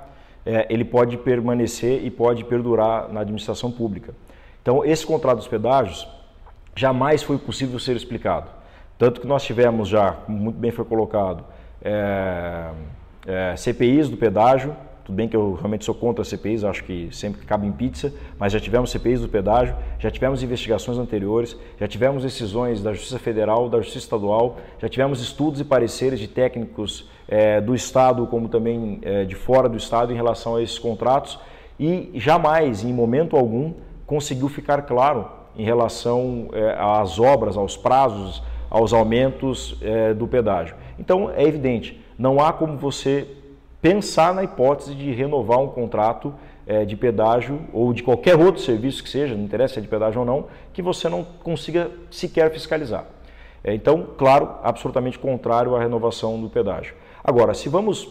é, 0.44 0.66
ele 0.68 0.84
pode 0.84 1.16
permanecer 1.18 2.04
e 2.04 2.10
pode 2.10 2.44
perdurar 2.44 3.08
na 3.08 3.20
administração 3.20 3.70
pública. 3.70 4.14
Então, 4.62 4.84
esse 4.84 5.06
contrato 5.06 5.38
dos 5.38 5.48
pedágios 5.48 6.06
jamais 6.76 7.22
foi 7.22 7.38
possível 7.38 7.78
ser 7.78 7.96
explicado. 7.96 8.50
Tanto 8.98 9.20
que 9.20 9.26
nós 9.26 9.44
tivemos 9.44 9.88
já, 9.88 10.12
como 10.12 10.38
muito 10.38 10.58
bem 10.58 10.70
foi 10.70 10.84
colocado, 10.84 11.44
é, 11.82 12.70
é, 13.26 13.56
CPIs 13.56 14.08
do 14.08 14.16
pedágio, 14.16 14.74
tudo 15.04 15.16
bem 15.16 15.28
que 15.28 15.36
eu 15.36 15.52
realmente 15.52 15.84
sou 15.84 15.94
contra 15.94 16.24
CPIs, 16.24 16.64
acho 16.64 16.82
que 16.82 17.10
sempre 17.12 17.42
que 17.42 17.46
cabe 17.46 17.66
em 17.66 17.72
pizza, 17.72 18.12
mas 18.38 18.52
já 18.52 18.58
tivemos 18.58 18.90
CPIs 18.90 19.20
do 19.20 19.28
pedágio, 19.28 19.76
já 19.98 20.10
tivemos 20.10 20.42
investigações 20.42 20.96
anteriores, 20.96 21.54
já 21.78 21.86
tivemos 21.86 22.22
decisões 22.22 22.82
da 22.82 22.94
Justiça 22.94 23.18
Federal, 23.18 23.68
da 23.68 23.78
Justiça 23.78 23.98
Estadual, 23.98 24.56
já 24.78 24.88
tivemos 24.88 25.20
estudos 25.20 25.60
e 25.60 25.64
pareceres 25.64 26.18
de 26.18 26.26
técnicos 26.26 27.10
é, 27.28 27.60
do 27.60 27.74
Estado, 27.74 28.26
como 28.26 28.48
também 28.48 28.98
é, 29.02 29.24
de 29.24 29.34
fora 29.34 29.68
do 29.68 29.76
Estado, 29.76 30.10
em 30.10 30.16
relação 30.16 30.56
a 30.56 30.62
esses 30.62 30.78
contratos, 30.78 31.38
e 31.78 32.10
jamais, 32.14 32.82
em 32.82 32.92
momento 32.92 33.36
algum, 33.36 33.74
conseguiu 34.06 34.48
ficar 34.48 34.82
claro 34.82 35.28
em 35.54 35.64
relação 35.64 36.48
é, 36.54 36.76
às 36.78 37.20
obras, 37.20 37.58
aos 37.58 37.76
prazos, 37.76 38.42
aos 38.70 38.94
aumentos 38.94 39.76
é, 39.82 40.14
do 40.14 40.26
pedágio. 40.26 40.74
Então, 40.98 41.30
é 41.30 41.42
evidente, 41.44 42.02
não 42.18 42.40
há 42.40 42.54
como 42.54 42.78
você 42.78 43.26
pensar 43.84 44.34
na 44.34 44.42
hipótese 44.42 44.94
de 44.94 45.12
renovar 45.12 45.58
um 45.58 45.68
contrato 45.68 46.32
é, 46.66 46.86
de 46.86 46.96
pedágio 46.96 47.60
ou 47.70 47.92
de 47.92 48.02
qualquer 48.02 48.34
outro 48.34 48.62
serviço 48.62 49.02
que 49.02 49.10
seja, 49.10 49.34
não 49.34 49.44
interessa 49.44 49.74
se 49.74 49.80
é 49.80 49.82
de 49.82 49.88
pedágio 49.88 50.20
ou 50.20 50.26
não, 50.26 50.46
que 50.72 50.80
você 50.80 51.06
não 51.06 51.22
consiga 51.22 51.90
sequer 52.10 52.50
fiscalizar. 52.50 53.04
É, 53.62 53.74
então, 53.74 54.06
claro, 54.16 54.52
absolutamente 54.62 55.18
contrário 55.18 55.76
à 55.76 55.80
renovação 55.80 56.40
do 56.40 56.48
pedágio. 56.48 56.94
Agora, 57.22 57.52
se 57.52 57.68
vamos 57.68 58.08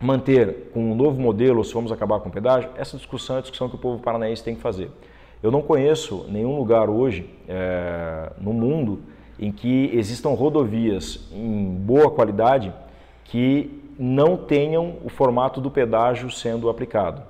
manter 0.00 0.70
com 0.74 0.90
um 0.90 0.94
novo 0.96 1.20
modelo 1.20 1.58
ou 1.58 1.64
se 1.64 1.72
vamos 1.72 1.92
acabar 1.92 2.18
com 2.18 2.28
o 2.28 2.32
pedágio, 2.32 2.68
essa 2.76 2.96
discussão 2.96 3.36
é 3.36 3.38
a 3.38 3.42
discussão 3.42 3.68
que 3.68 3.76
o 3.76 3.78
povo 3.78 4.02
paranaense 4.02 4.42
tem 4.42 4.56
que 4.56 4.60
fazer. 4.60 4.90
Eu 5.40 5.52
não 5.52 5.62
conheço 5.62 6.26
nenhum 6.28 6.58
lugar 6.58 6.90
hoje 6.90 7.30
é, 7.48 8.32
no 8.40 8.52
mundo 8.52 9.02
em 9.38 9.52
que 9.52 9.88
existam 9.94 10.30
rodovias 10.30 11.28
em 11.32 11.64
boa 11.76 12.10
qualidade 12.10 12.74
que 13.22 13.85
não 13.98 14.36
tenham 14.36 14.96
o 15.04 15.08
formato 15.08 15.60
do 15.60 15.70
pedágio 15.70 16.30
sendo 16.30 16.68
aplicado. 16.68 17.22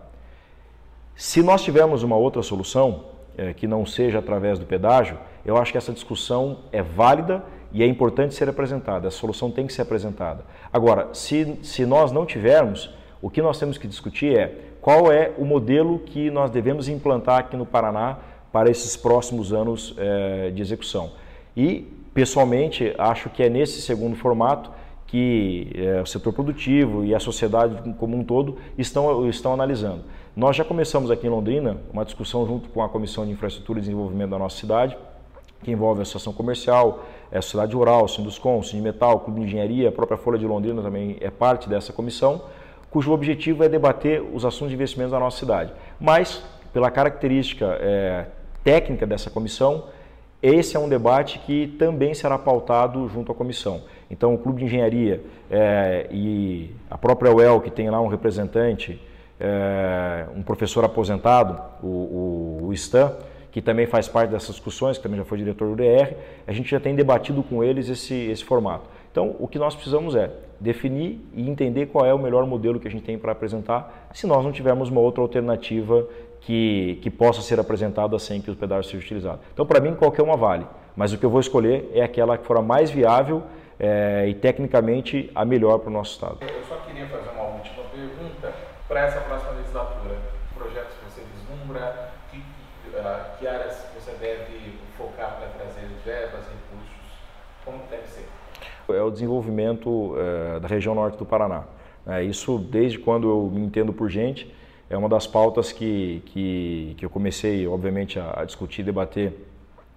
Se 1.15 1.43
nós 1.43 1.63
tivermos 1.63 2.03
uma 2.03 2.17
outra 2.17 2.43
solução, 2.43 3.05
é, 3.37 3.53
que 3.53 3.67
não 3.67 3.85
seja 3.85 4.19
através 4.19 4.59
do 4.59 4.67
pedágio, 4.67 5.19
eu 5.45 5.57
acho 5.57 5.73
que 5.73 5.79
essa 5.79 5.93
discussão 5.93 6.59
é 6.73 6.83
válida 6.83 7.43
e 7.73 7.83
é 7.83 7.87
importante 7.87 8.35
ser 8.35 8.49
apresentada. 8.49 9.09
A 9.09 9.11
solução 9.11 9.51
tem 9.51 9.67
que 9.67 9.73
ser 9.73 9.83
apresentada. 9.83 10.45
Agora, 10.73 11.11
se, 11.13 11.59
se 11.63 11.85
nós 11.85 12.13
não 12.13 12.25
tivermos, 12.25 12.95
o 13.21 13.31
que 13.31 13.43
nós 13.43 13.59
temos 13.59 13.79
que 13.79 13.87
discutir 13.87 14.37
é 14.37 14.55
qual 14.81 15.11
é 15.11 15.33
o 15.37 15.45
modelo 15.45 15.99
que 15.99 16.31
nós 16.31 16.51
devemos 16.51 16.89
implantar 16.89 17.41
aqui 17.41 17.57
no 17.57 17.67
Paraná 17.67 18.19
para 18.53 18.71
esses 18.71 18.97
próximos 18.97 19.53
anos 19.53 19.95
é, 19.99 20.51
de 20.51 20.63
execução. 20.63 21.13
E, 21.57 21.93
pessoalmente, 22.15 22.95
acho 22.97 23.29
que 23.29 23.43
é 23.43 23.51
nesse 23.51 23.83
segundo 23.83 24.17
formato 24.17 24.71
que 25.07 25.71
é, 25.75 26.01
o 26.01 26.07
setor 26.07 26.33
produtivo 26.33 27.05
e 27.05 27.15
a 27.15 27.21
sociedade 27.21 27.95
como 27.95 28.17
um 28.17 28.25
todo 28.25 28.57
estão, 28.77 29.29
estão 29.29 29.53
analisando. 29.53 30.03
Nós 30.35 30.57
já 30.57 30.65
começamos 30.65 31.11
aqui 31.11 31.27
em 31.27 31.31
Londrina 31.31 31.79
uma 31.93 32.05
discussão 32.05 32.47
junto 32.47 32.69
com 32.69 32.83
a 32.83 32.89
Comissão 32.89 33.25
de 33.25 33.33
Infraestrutura 33.33 33.79
e 33.79 33.83
Desenvolvimento 33.83 34.31
da 34.31 34.39
nossa 34.39 34.59
cidade, 34.59 34.97
que 35.63 35.71
envolve 35.71 36.01
a 36.01 36.03
Associação 36.03 36.33
Comercial, 36.33 37.05
a 37.33 37.41
Sociedade 37.41 37.75
Rural, 37.75 38.05
o 38.05 38.09
Sinduscom, 38.09 38.61
o 38.61 38.77
Metal, 38.77 39.17
o 39.17 39.21
Clube 39.21 39.41
de 39.41 39.47
Engenharia, 39.47 39.89
a 39.89 39.93
própria 39.93 40.19
Folha 40.19 40.39
de 40.39 40.47
Londrina 40.47 40.83
também 40.83 41.17
é 41.21 41.31
parte 41.31 41.69
dessa 41.69 41.93
comissão, 41.93 42.43
cujo 42.91 43.13
objetivo 43.13 43.65
é 43.65 43.69
debater 43.69 44.23
os 44.23 44.45
assuntos 44.45 44.69
de 44.69 44.75
investimentos 44.75 45.13
da 45.13 45.21
nossa 45.21 45.39
cidade. 45.39 45.73
Mas, 45.99 46.43
pela 46.73 46.91
característica 46.91 47.79
é, 47.81 48.27
técnica 48.63 49.07
dessa 49.07 49.31
comissão, 49.31 49.85
esse 50.43 50.77
é 50.77 50.81
um 50.81 50.89
debate 50.89 51.39
que 51.41 51.67
também 51.79 52.15
será 52.15 52.39
pautado 52.39 53.09
junto 53.09 53.33
à 53.33 53.35
comissão. 53.35 53.83
Então, 54.11 54.35
o 54.35 54.39
Clube 54.39 54.61
de 54.61 54.67
Engenharia 54.67 55.23
é, 55.51 56.07
e 56.11 56.71
a 56.91 56.97
própria 56.97 57.35
UEL, 57.35 57.61
que 57.61 57.71
tem 57.71 57.91
lá 57.91 58.01
um 58.01 58.07
representante, 58.07 59.01
é, 59.41 60.27
um 60.35 60.43
professor 60.43 60.85
aposentado, 60.85 61.61
o, 61.83 61.87
o, 61.87 62.67
o 62.69 62.73
Stan, 62.75 63.13
que 63.51 63.63
também 63.63 63.87
faz 63.87 64.07
parte 64.07 64.31
dessas 64.31 64.55
discussões, 64.55 64.99
que 64.99 65.03
também 65.03 65.19
já 65.19 65.25
foi 65.25 65.39
diretor 65.39 65.69
do 65.69 65.77
DR, 65.77 66.15
a 66.47 66.53
gente 66.53 66.71
já 66.71 66.79
tem 66.79 66.95
debatido 66.95 67.43
com 67.43 67.65
eles 67.65 67.89
esse, 67.89 68.15
esse 68.15 68.45
formato. 68.45 68.89
Então, 69.11 69.35
o 69.39 69.49
que 69.49 69.59
nós 69.59 69.75
precisamos 69.75 70.15
é 70.15 70.31
definir 70.61 71.21
e 71.35 71.49
entender 71.49 71.87
qual 71.87 72.05
é 72.05 72.13
o 72.13 72.19
melhor 72.19 72.47
modelo 72.47 72.79
que 72.79 72.87
a 72.87 72.91
gente 72.91 73.05
tem 73.05 73.19
para 73.19 73.33
apresentar, 73.33 74.09
se 74.13 74.27
nós 74.27 74.45
não 74.45 74.53
tivermos 74.53 74.91
uma 74.91 75.01
outra 75.01 75.23
alternativa 75.23 76.07
que, 76.47 77.01
que 77.03 77.11
possa 77.11 77.43
ser 77.43 77.59
apresentada 77.59 78.17
sem 78.21 78.41
que 78.41 78.49
o 78.49 78.55
pedágio 78.55 78.85
seja 78.85 79.05
utilizado. 79.05 79.41
Então, 79.53 79.67
para 79.67 79.81
mim, 79.81 79.97
qualquer 79.97 80.23
uma 80.23 80.37
vale, 80.37 80.65
mas 80.95 81.13
o 81.13 81.19
que 81.19 81.27
eu 81.27 81.31
vou 81.31 81.41
escolher 81.41 81.91
é 81.93 82.03
aquela 82.03 82.39
que 82.39 82.47
for 82.47 82.57
a 82.57 82.63
mais 82.63 82.89
viável 82.89 83.43
é, 83.81 84.27
e 84.29 84.35
tecnicamente 84.35 85.29
a 85.35 85.45
melhor 85.45 85.81
para 85.81 85.91
o 85.91 85.93
nosso 85.93 86.13
Estado. 86.13 86.39
Eu 86.43 86.65
só 86.69 86.77
queria 86.87 87.05
fazer 87.09 87.31
uma 87.31 87.49
última 87.49 87.83
pergunta 87.93 88.55
para 88.87 89.01
essa 89.01 89.21
próxima 89.23 89.51
legislatura. 89.51 90.19
Projetos 90.57 90.95
que 90.95 91.05
você 91.11 91.23
vislumbra, 91.35 92.13
que, 92.31 92.39
uh, 92.39 93.39
que 93.41 93.47
áreas 93.49 93.85
você 93.99 94.13
deve 94.13 94.79
focar 94.97 95.39
para 95.39 95.49
trazer 95.49 95.89
verbas, 96.05 96.45
recursos, 96.47 96.95
como 97.65 97.79
deve 97.91 98.07
ser? 98.07 98.29
É 98.89 99.03
o 99.03 99.11
desenvolvimento 99.11 100.15
é, 100.17 100.61
da 100.61 100.69
região 100.69 100.95
norte 100.95 101.19
do 101.19 101.27
Paraná. 101.27 101.65
É, 102.07 102.23
isso 102.23 102.57
desde 102.57 103.01
quando 103.01 103.29
eu 103.29 103.51
me 103.53 103.67
entendo 103.67 103.93
por 103.93 104.09
gente, 104.09 104.55
é 104.89 104.97
uma 104.97 105.09
das 105.09 105.27
pautas 105.27 105.73
que, 105.73 106.23
que, 106.27 106.95
que 106.97 107.05
eu 107.05 107.11
comecei, 107.11 107.67
obviamente, 107.67 108.19
a, 108.19 108.41
a 108.41 108.45
discutir 108.45 108.83
e 108.83 108.85
debater 108.85 109.33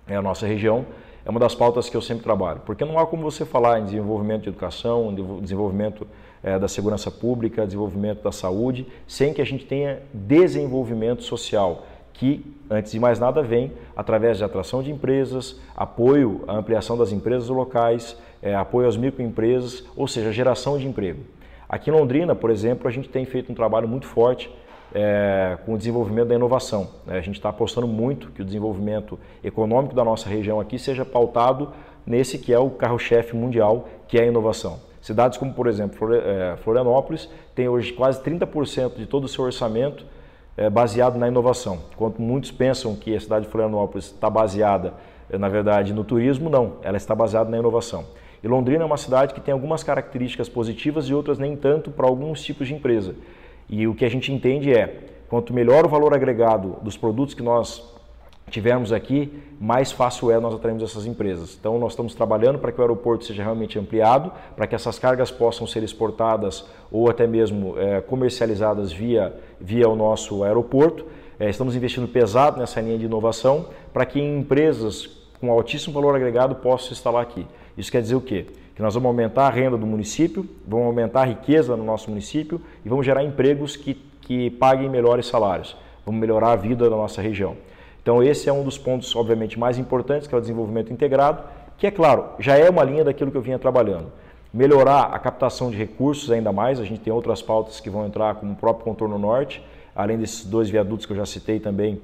é 0.07 0.15
a 0.15 0.21
nossa 0.21 0.47
região 0.47 0.85
é 1.25 1.29
uma 1.29 1.39
das 1.39 1.53
pautas 1.53 1.89
que 1.89 1.95
eu 1.95 2.01
sempre 2.01 2.23
trabalho, 2.23 2.61
porque 2.65 2.85
não 2.85 2.97
há 2.97 3.05
como 3.05 3.21
você 3.21 3.45
falar 3.45 3.79
em 3.79 3.85
desenvolvimento 3.85 4.43
de 4.43 4.49
educação, 4.49 5.13
desenvolvimento 5.41 6.07
é, 6.41 6.57
da 6.57 6.67
segurança 6.67 7.11
pública, 7.11 7.65
desenvolvimento 7.65 8.23
da 8.23 8.31
saúde, 8.31 8.87
sem 9.07 9.33
que 9.33 9.41
a 9.41 9.45
gente 9.45 9.65
tenha 9.65 10.01
desenvolvimento 10.11 11.23
social, 11.23 11.85
que, 12.13 12.43
antes 12.69 12.91
de 12.91 12.99
mais 12.99 13.19
nada, 13.19 13.41
vem 13.43 13.71
através 13.95 14.37
de 14.37 14.43
atração 14.43 14.81
de 14.81 14.91
empresas, 14.91 15.59
apoio 15.75 16.43
à 16.47 16.53
ampliação 16.53 16.97
das 16.97 17.11
empresas 17.11 17.47
locais, 17.49 18.17
é, 18.41 18.55
apoio 18.55 18.87
às 18.87 18.97
microempresas, 18.97 19.83
ou 19.95 20.07
seja, 20.07 20.31
geração 20.31 20.77
de 20.77 20.87
emprego. 20.87 21.21
Aqui 21.67 21.89
em 21.89 21.93
Londrina, 21.93 22.33
por 22.33 22.49
exemplo, 22.49 22.87
a 22.87 22.91
gente 22.91 23.07
tem 23.07 23.25
feito 23.25 23.51
um 23.51 23.55
trabalho 23.55 23.87
muito 23.87 24.07
forte 24.07 24.49
é, 24.93 25.57
com 25.65 25.73
o 25.73 25.77
desenvolvimento 25.77 26.29
da 26.29 26.35
inovação. 26.35 26.89
Né? 27.05 27.17
A 27.17 27.21
gente 27.21 27.35
está 27.35 27.49
apostando 27.49 27.87
muito 27.87 28.31
que 28.31 28.41
o 28.41 28.45
desenvolvimento 28.45 29.19
econômico 29.43 29.95
da 29.95 30.03
nossa 30.03 30.29
região 30.29 30.59
aqui 30.59 30.79
seja 30.79 31.05
pautado 31.05 31.71
nesse 32.05 32.39
que 32.39 32.53
é 32.53 32.59
o 32.59 32.69
carro-chefe 32.69 33.35
mundial, 33.35 33.87
que 34.07 34.17
é 34.17 34.23
a 34.23 34.25
inovação. 34.25 34.79
Cidades 35.01 35.37
como, 35.37 35.53
por 35.53 35.67
exemplo, 35.67 36.13
é, 36.13 36.57
Florianópolis 36.57 37.29
tem 37.55 37.69
hoje 37.69 37.93
quase 37.93 38.21
30% 38.21 38.95
de 38.97 39.05
todo 39.05 39.25
o 39.25 39.27
seu 39.27 39.43
orçamento 39.43 40.05
é, 40.57 40.69
baseado 40.69 41.17
na 41.17 41.27
inovação. 41.27 41.79
Enquanto 41.93 42.21
muitos 42.21 42.51
pensam 42.51 42.95
que 42.95 43.15
a 43.15 43.19
cidade 43.19 43.45
de 43.45 43.51
Florianópolis 43.51 44.05
está 44.05 44.29
baseada, 44.29 44.93
é, 45.29 45.37
na 45.37 45.47
verdade, 45.47 45.93
no 45.93 46.03
turismo, 46.03 46.49
não, 46.49 46.73
ela 46.81 46.97
está 46.97 47.15
baseada 47.15 47.49
na 47.49 47.57
inovação. 47.57 48.05
E 48.43 48.47
Londrina 48.47 48.83
é 48.83 48.85
uma 48.85 48.97
cidade 48.97 49.33
que 49.33 49.41
tem 49.41 49.53
algumas 49.53 49.83
características 49.83 50.49
positivas 50.49 51.05
e 51.05 51.13
outras 51.13 51.37
nem 51.37 51.55
tanto 51.55 51.91
para 51.91 52.07
alguns 52.07 52.41
tipos 52.41 52.67
de 52.67 52.73
empresa. 52.73 53.15
E 53.69 53.87
o 53.87 53.93
que 53.93 54.03
a 54.03 54.09
gente 54.09 54.31
entende 54.31 54.73
é, 54.73 55.03
quanto 55.29 55.53
melhor 55.53 55.85
o 55.85 55.89
valor 55.89 56.13
agregado 56.13 56.77
dos 56.81 56.97
produtos 56.97 57.35
que 57.35 57.43
nós 57.43 57.83
tivermos 58.49 58.91
aqui, 58.91 59.31
mais 59.59 59.91
fácil 59.91 60.31
é 60.31 60.39
nós 60.39 60.55
atrairmos 60.55 60.83
essas 60.83 61.05
empresas. 61.05 61.55
Então, 61.59 61.77
nós 61.77 61.91
estamos 61.91 62.15
trabalhando 62.15 62.57
para 62.57 62.71
que 62.71 62.79
o 62.79 62.81
aeroporto 62.81 63.25
seja 63.25 63.43
realmente 63.43 63.77
ampliado, 63.77 64.31
para 64.55 64.65
que 64.65 64.75
essas 64.75 64.97
cargas 64.97 65.29
possam 65.29 65.67
ser 65.67 65.83
exportadas 65.83 66.65
ou 66.91 67.09
até 67.09 67.27
mesmo 67.27 67.77
é, 67.77 68.01
comercializadas 68.01 68.91
via, 68.91 69.33
via 69.59 69.87
o 69.87 69.95
nosso 69.95 70.43
aeroporto. 70.43 71.05
É, 71.39 71.49
estamos 71.49 71.75
investindo 71.75 72.07
pesado 72.07 72.59
nessa 72.59 72.81
linha 72.81 72.97
de 72.97 73.05
inovação 73.05 73.67
para 73.93 74.05
que 74.05 74.19
empresas 74.19 75.07
com 75.39 75.51
altíssimo 75.51 75.93
valor 75.93 76.15
agregado 76.15 76.55
possam 76.55 76.87
se 76.87 76.93
instalar 76.93 77.21
aqui. 77.21 77.45
Isso 77.77 77.91
quer 77.91 78.01
dizer 78.01 78.15
o 78.15 78.21
quê? 78.21 78.47
Que 78.79 78.83
nós 78.83 78.93
vamos 78.93 79.07
aumentar 79.07 79.47
a 79.47 79.49
renda 79.49 79.75
do 79.75 79.85
município, 79.85 80.47
vamos 80.65 80.85
aumentar 80.85 81.23
a 81.23 81.25
riqueza 81.25 81.75
no 81.75 81.83
nosso 81.83 82.09
município 82.09 82.61
e 82.85 82.87
vamos 82.87 83.05
gerar 83.05 83.25
empregos 83.25 83.75
que, 83.75 83.93
que 84.21 84.51
paguem 84.51 84.87
melhores 84.87 85.25
salários. 85.25 85.75
Vamos 86.05 86.21
melhorar 86.21 86.53
a 86.53 86.55
vida 86.55 86.89
da 86.89 86.95
nossa 86.95 87.21
região. 87.21 87.57
Então 88.01 88.23
esse 88.23 88.47
é 88.47 88.53
um 88.53 88.63
dos 88.63 88.77
pontos, 88.77 89.13
obviamente, 89.17 89.59
mais 89.59 89.77
importantes, 89.77 90.29
que 90.29 90.33
é 90.33 90.37
o 90.37 90.39
desenvolvimento 90.39 90.93
integrado, 90.93 91.43
que 91.77 91.87
é 91.87 91.91
claro, 91.91 92.23
já 92.39 92.55
é 92.55 92.69
uma 92.69 92.81
linha 92.85 93.03
daquilo 93.03 93.29
que 93.29 93.35
eu 93.35 93.41
vinha 93.41 93.59
trabalhando. 93.59 94.13
Melhorar 94.53 95.13
a 95.13 95.19
captação 95.19 95.69
de 95.69 95.75
recursos 95.75 96.31
ainda 96.31 96.53
mais, 96.53 96.79
a 96.79 96.85
gente 96.85 97.01
tem 97.01 97.11
outras 97.11 97.41
pautas 97.41 97.81
que 97.81 97.89
vão 97.89 98.05
entrar, 98.05 98.35
como 98.35 98.53
o 98.53 98.55
próprio 98.55 98.85
contorno 98.85 99.19
norte, 99.19 99.61
além 99.93 100.17
desses 100.17 100.45
dois 100.45 100.69
viadutos 100.69 101.05
que 101.05 101.11
eu 101.11 101.17
já 101.17 101.25
citei 101.25 101.59
também, 101.59 101.99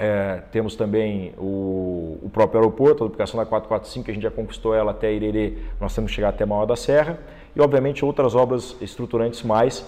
é, 0.00 0.40
temos 0.50 0.74
também 0.76 1.34
o, 1.36 2.18
o, 2.22 2.30
próprio 2.32 2.58
aeroporto, 2.58 3.04
a 3.04 3.06
duplicação 3.06 3.38
da 3.38 3.44
445, 3.44 4.06
que 4.06 4.10
a 4.10 4.14
gente 4.14 4.22
já 4.22 4.30
conquistou 4.30 4.74
ela 4.74 4.92
até 4.92 5.12
Irerê, 5.12 5.58
nós 5.78 5.94
temos 5.94 6.10
que 6.10 6.14
chegar 6.14 6.30
até 6.30 6.46
Mauá 6.46 6.64
da 6.64 6.74
Serra, 6.74 7.18
e 7.54 7.60
obviamente 7.60 8.02
outras 8.02 8.34
obras 8.34 8.74
estruturantes 8.80 9.42
mais, 9.42 9.84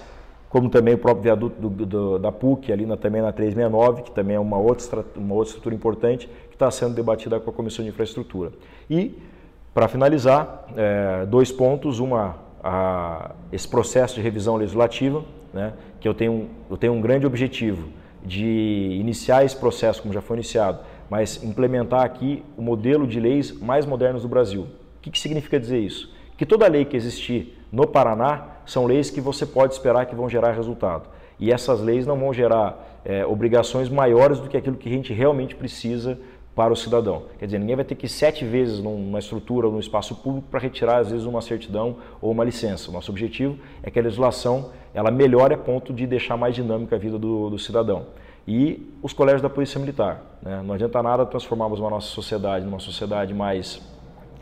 como 0.51 0.69
também 0.69 0.93
o 0.93 0.99
próprio 0.99 1.23
viaduto 1.23 1.59
do, 1.59 1.87
do, 1.87 2.19
da 2.19 2.31
PUC, 2.31 2.71
ali 2.71 2.85
na, 2.85 2.95
também 2.95 3.23
na 3.23 3.33
369, 3.33 4.03
que 4.03 4.11
também 4.11 4.37
é 4.37 4.39
uma 4.39 4.59
outra, 4.59 5.03
uma 5.17 5.35
outra 5.35 5.49
estrutura 5.49 5.75
importante, 5.75 6.29
que 6.51 6.55
está 6.55 6.71
sendo 6.71 6.95
debatida 6.95 7.41
com 7.41 7.49
a 7.49 7.53
Comissão 7.53 7.83
de 7.83 7.91
Infraestrutura. 7.91 8.53
E, 8.91 9.19
para 9.73 9.89
finalizar, 9.89 10.67
é, 10.77 11.25
dois 11.25 11.51
pontos, 11.51 12.01
uma, 12.01 12.37
a, 12.63 13.31
esse 13.51 13.67
processo 13.67 14.17
de 14.17 14.21
revisão 14.21 14.57
legislativa, 14.57 15.25
né, 15.55 15.73
que 15.99 16.07
eu 16.07 16.13
tenho, 16.13 16.51
eu 16.69 16.77
tenho 16.77 16.93
um 16.93 17.01
grande 17.01 17.25
objetivo, 17.25 17.89
de 18.25 18.97
iniciar 19.01 19.45
esse 19.45 19.57
processo, 19.57 20.01
como 20.03 20.15
já 20.15 20.21
foi 20.21 20.37
iniciado, 20.37 20.81
mas 21.11 21.43
implementar 21.43 22.03
aqui 22.03 22.43
o 22.57 22.63
modelo 22.63 23.07
de 23.07 23.21
leis 23.21 23.53
mais 23.53 23.85
modernos 23.85 24.23
do 24.23 24.29
Brasil. 24.29 24.63
O 24.63 25.01
que, 25.03 25.11
que 25.11 25.19
significa 25.19 25.59
dizer 25.59 25.79
isso? 25.79 26.11
Que 26.37 26.47
toda 26.47 26.67
lei 26.69 26.85
que 26.85 26.97
existir 26.97 27.59
no 27.71 27.87
Paraná 27.87 28.47
são 28.65 28.87
leis 28.87 29.11
que 29.11 29.21
você 29.21 29.45
pode 29.45 29.75
esperar 29.75 30.07
que 30.07 30.15
vão 30.15 30.29
gerar 30.29 30.53
resultado. 30.53 31.09
E 31.39 31.51
essas 31.53 31.81
leis 31.81 32.07
não 32.07 32.17
vão 32.17 32.33
gerar 32.33 33.01
é, 33.05 33.27
obrigações 33.27 33.89
maiores 33.89 34.39
do 34.39 34.49
que 34.49 34.57
aquilo 34.57 34.77
que 34.77 34.89
a 34.89 34.93
gente 34.93 35.13
realmente 35.13 35.55
precisa 35.55 36.19
para 36.55 36.73
o 36.73 36.77
cidadão. 36.77 37.23
Quer 37.39 37.47
dizer, 37.47 37.59
ninguém 37.59 37.77
vai 37.77 37.85
ter 37.85 37.95
que 37.95 38.07
ir 38.07 38.09
sete 38.09 38.45
vezes 38.45 38.79
numa 38.79 39.19
estrutura, 39.19 39.69
num 39.69 39.81
espaço 39.81 40.15
público 40.17 40.47
para 40.51 40.61
retirar 40.61 40.99
às 40.99 41.11
vezes 41.11 41.25
uma 41.27 41.41
certidão 41.41 41.97
ou 42.21 42.31
uma 42.31 42.45
licença. 42.45 42.91
O 42.91 42.93
nosso 42.93 43.11
objetivo 43.11 43.59
é 43.83 43.91
que 43.91 43.99
a 43.99 44.03
legislação 44.03 44.71
ela 44.93 45.11
melhore 45.11 45.55
a 45.55 45.59
ponto 45.59 45.93
de 45.93 46.07
deixar 46.07 46.37
mais 46.37 46.55
dinâmica 46.55 46.97
a 46.97 46.99
vida 46.99 47.19
do, 47.19 47.49
do 47.49 47.59
cidadão. 47.59 48.07
E 48.47 48.93
os 49.03 49.13
colégios 49.13 49.41
da 49.41 49.49
Polícia 49.49 49.79
Militar. 49.81 50.21
Né? 50.43 50.63
Não 50.65 50.75
adianta 50.75 51.03
nada 51.03 51.25
transformarmos 51.25 51.81
a 51.81 51.89
nossa 51.89 52.09
sociedade 52.09 52.65
numa 52.65 52.81
sociedade 52.81 53.33
mais, 53.33 53.81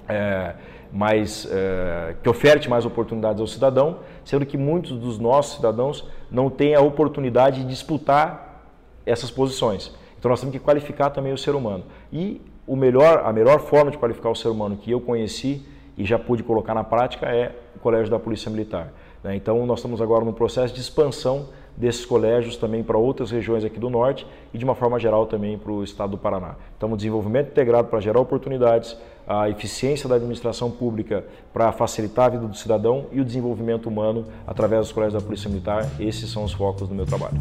é, 0.08 0.54
mais 0.90 1.46
é, 1.50 2.16
que 2.20 2.28
oferte 2.28 2.68
mais 2.68 2.84
oportunidades 2.84 3.40
ao 3.40 3.46
cidadão, 3.46 3.98
sendo 4.24 4.44
que 4.44 4.56
muitos 4.56 4.98
dos 4.98 5.18
nossos 5.18 5.56
cidadãos 5.56 6.08
não 6.30 6.50
têm 6.50 6.74
a 6.74 6.80
oportunidade 6.80 7.60
de 7.60 7.68
disputar 7.68 8.64
essas 9.04 9.30
posições. 9.30 9.94
Então 10.20 10.28
nós 10.28 10.38
temos 10.38 10.52
que 10.52 10.58
qualificar 10.58 11.08
também 11.08 11.32
o 11.32 11.38
ser 11.38 11.54
humano. 11.54 11.82
E 12.12 12.40
o 12.66 12.76
melhor, 12.76 13.22
a 13.24 13.32
melhor 13.32 13.58
forma 13.60 13.90
de 13.90 13.96
qualificar 13.96 14.28
o 14.28 14.36
ser 14.36 14.48
humano 14.48 14.76
que 14.76 14.90
eu 14.90 15.00
conheci 15.00 15.62
e 15.96 16.04
já 16.04 16.18
pude 16.18 16.42
colocar 16.42 16.74
na 16.74 16.84
prática 16.84 17.26
é 17.26 17.56
o 17.74 17.78
Colégio 17.78 18.10
da 18.10 18.18
Polícia 18.18 18.50
Militar. 18.50 18.92
Né? 19.24 19.34
Então 19.34 19.64
nós 19.64 19.78
estamos 19.78 20.00
agora 20.00 20.22
no 20.22 20.32
processo 20.34 20.74
de 20.74 20.80
expansão 20.80 21.48
desses 21.74 22.04
colégios 22.04 22.56
também 22.58 22.82
para 22.82 22.98
outras 22.98 23.30
regiões 23.30 23.64
aqui 23.64 23.80
do 23.80 23.88
norte 23.88 24.26
e 24.52 24.58
de 24.58 24.64
uma 24.64 24.74
forma 24.74 25.00
geral 25.00 25.24
também 25.24 25.56
para 25.56 25.72
o 25.72 25.82
estado 25.82 26.10
do 26.10 26.18
Paraná. 26.18 26.56
Então 26.76 26.92
o 26.92 26.96
desenvolvimento 26.96 27.48
integrado 27.48 27.88
para 27.88 27.98
gerar 28.00 28.20
oportunidades, 28.20 28.98
a 29.26 29.48
eficiência 29.48 30.06
da 30.06 30.16
administração 30.16 30.70
pública 30.70 31.24
para 31.54 31.72
facilitar 31.72 32.26
a 32.26 32.28
vida 32.28 32.46
do 32.46 32.56
cidadão 32.56 33.06
e 33.10 33.20
o 33.20 33.24
desenvolvimento 33.24 33.88
humano 33.88 34.26
através 34.46 34.82
dos 34.82 34.92
colégios 34.92 35.22
da 35.22 35.26
Polícia 35.26 35.48
Militar, 35.48 35.88
esses 35.98 36.30
são 36.30 36.44
os 36.44 36.52
focos 36.52 36.86
do 36.86 36.94
meu 36.94 37.06
trabalho. 37.06 37.38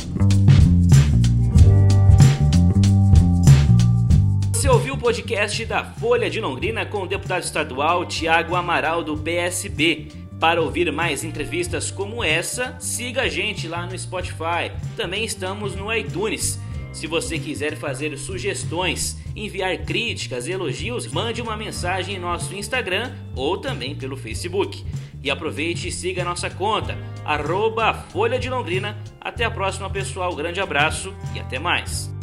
Podcast 4.99 5.65
da 5.65 5.83
Folha 5.83 6.29
de 6.29 6.41
Londrina 6.41 6.85
com 6.85 7.03
o 7.03 7.07
deputado 7.07 7.41
estadual 7.41 8.05
Tiago 8.05 8.53
Amaral, 8.53 9.01
do 9.01 9.17
PSB. 9.17 10.09
Para 10.39 10.61
ouvir 10.61 10.91
mais 10.91 11.23
entrevistas 11.23 11.89
como 11.89 12.21
essa, 12.21 12.75
siga 12.79 13.21
a 13.21 13.27
gente 13.29 13.67
lá 13.67 13.85
no 13.85 13.97
Spotify. 13.97 14.71
Também 14.97 15.23
estamos 15.23 15.73
no 15.73 15.91
iTunes. 15.93 16.59
Se 16.91 17.07
você 17.07 17.39
quiser 17.39 17.77
fazer 17.77 18.17
sugestões, 18.17 19.17
enviar 19.33 19.77
críticas, 19.85 20.47
elogios, 20.47 21.07
mande 21.07 21.41
uma 21.41 21.55
mensagem 21.55 22.15
em 22.15 22.19
nosso 22.19 22.53
Instagram 22.53 23.13
ou 23.35 23.57
também 23.57 23.95
pelo 23.95 24.17
Facebook. 24.17 24.85
E 25.23 25.31
aproveite 25.31 25.87
e 25.87 25.91
siga 25.91 26.23
a 26.23 26.25
nossa 26.25 26.49
conta, 26.49 26.97
arroba 27.23 27.93
Folha 27.93 28.37
de 28.37 28.49
Londrina. 28.49 28.97
Até 29.19 29.45
a 29.45 29.51
próxima, 29.51 29.89
pessoal. 29.89 30.35
Grande 30.35 30.59
abraço 30.59 31.13
e 31.33 31.39
até 31.39 31.57
mais. 31.57 32.18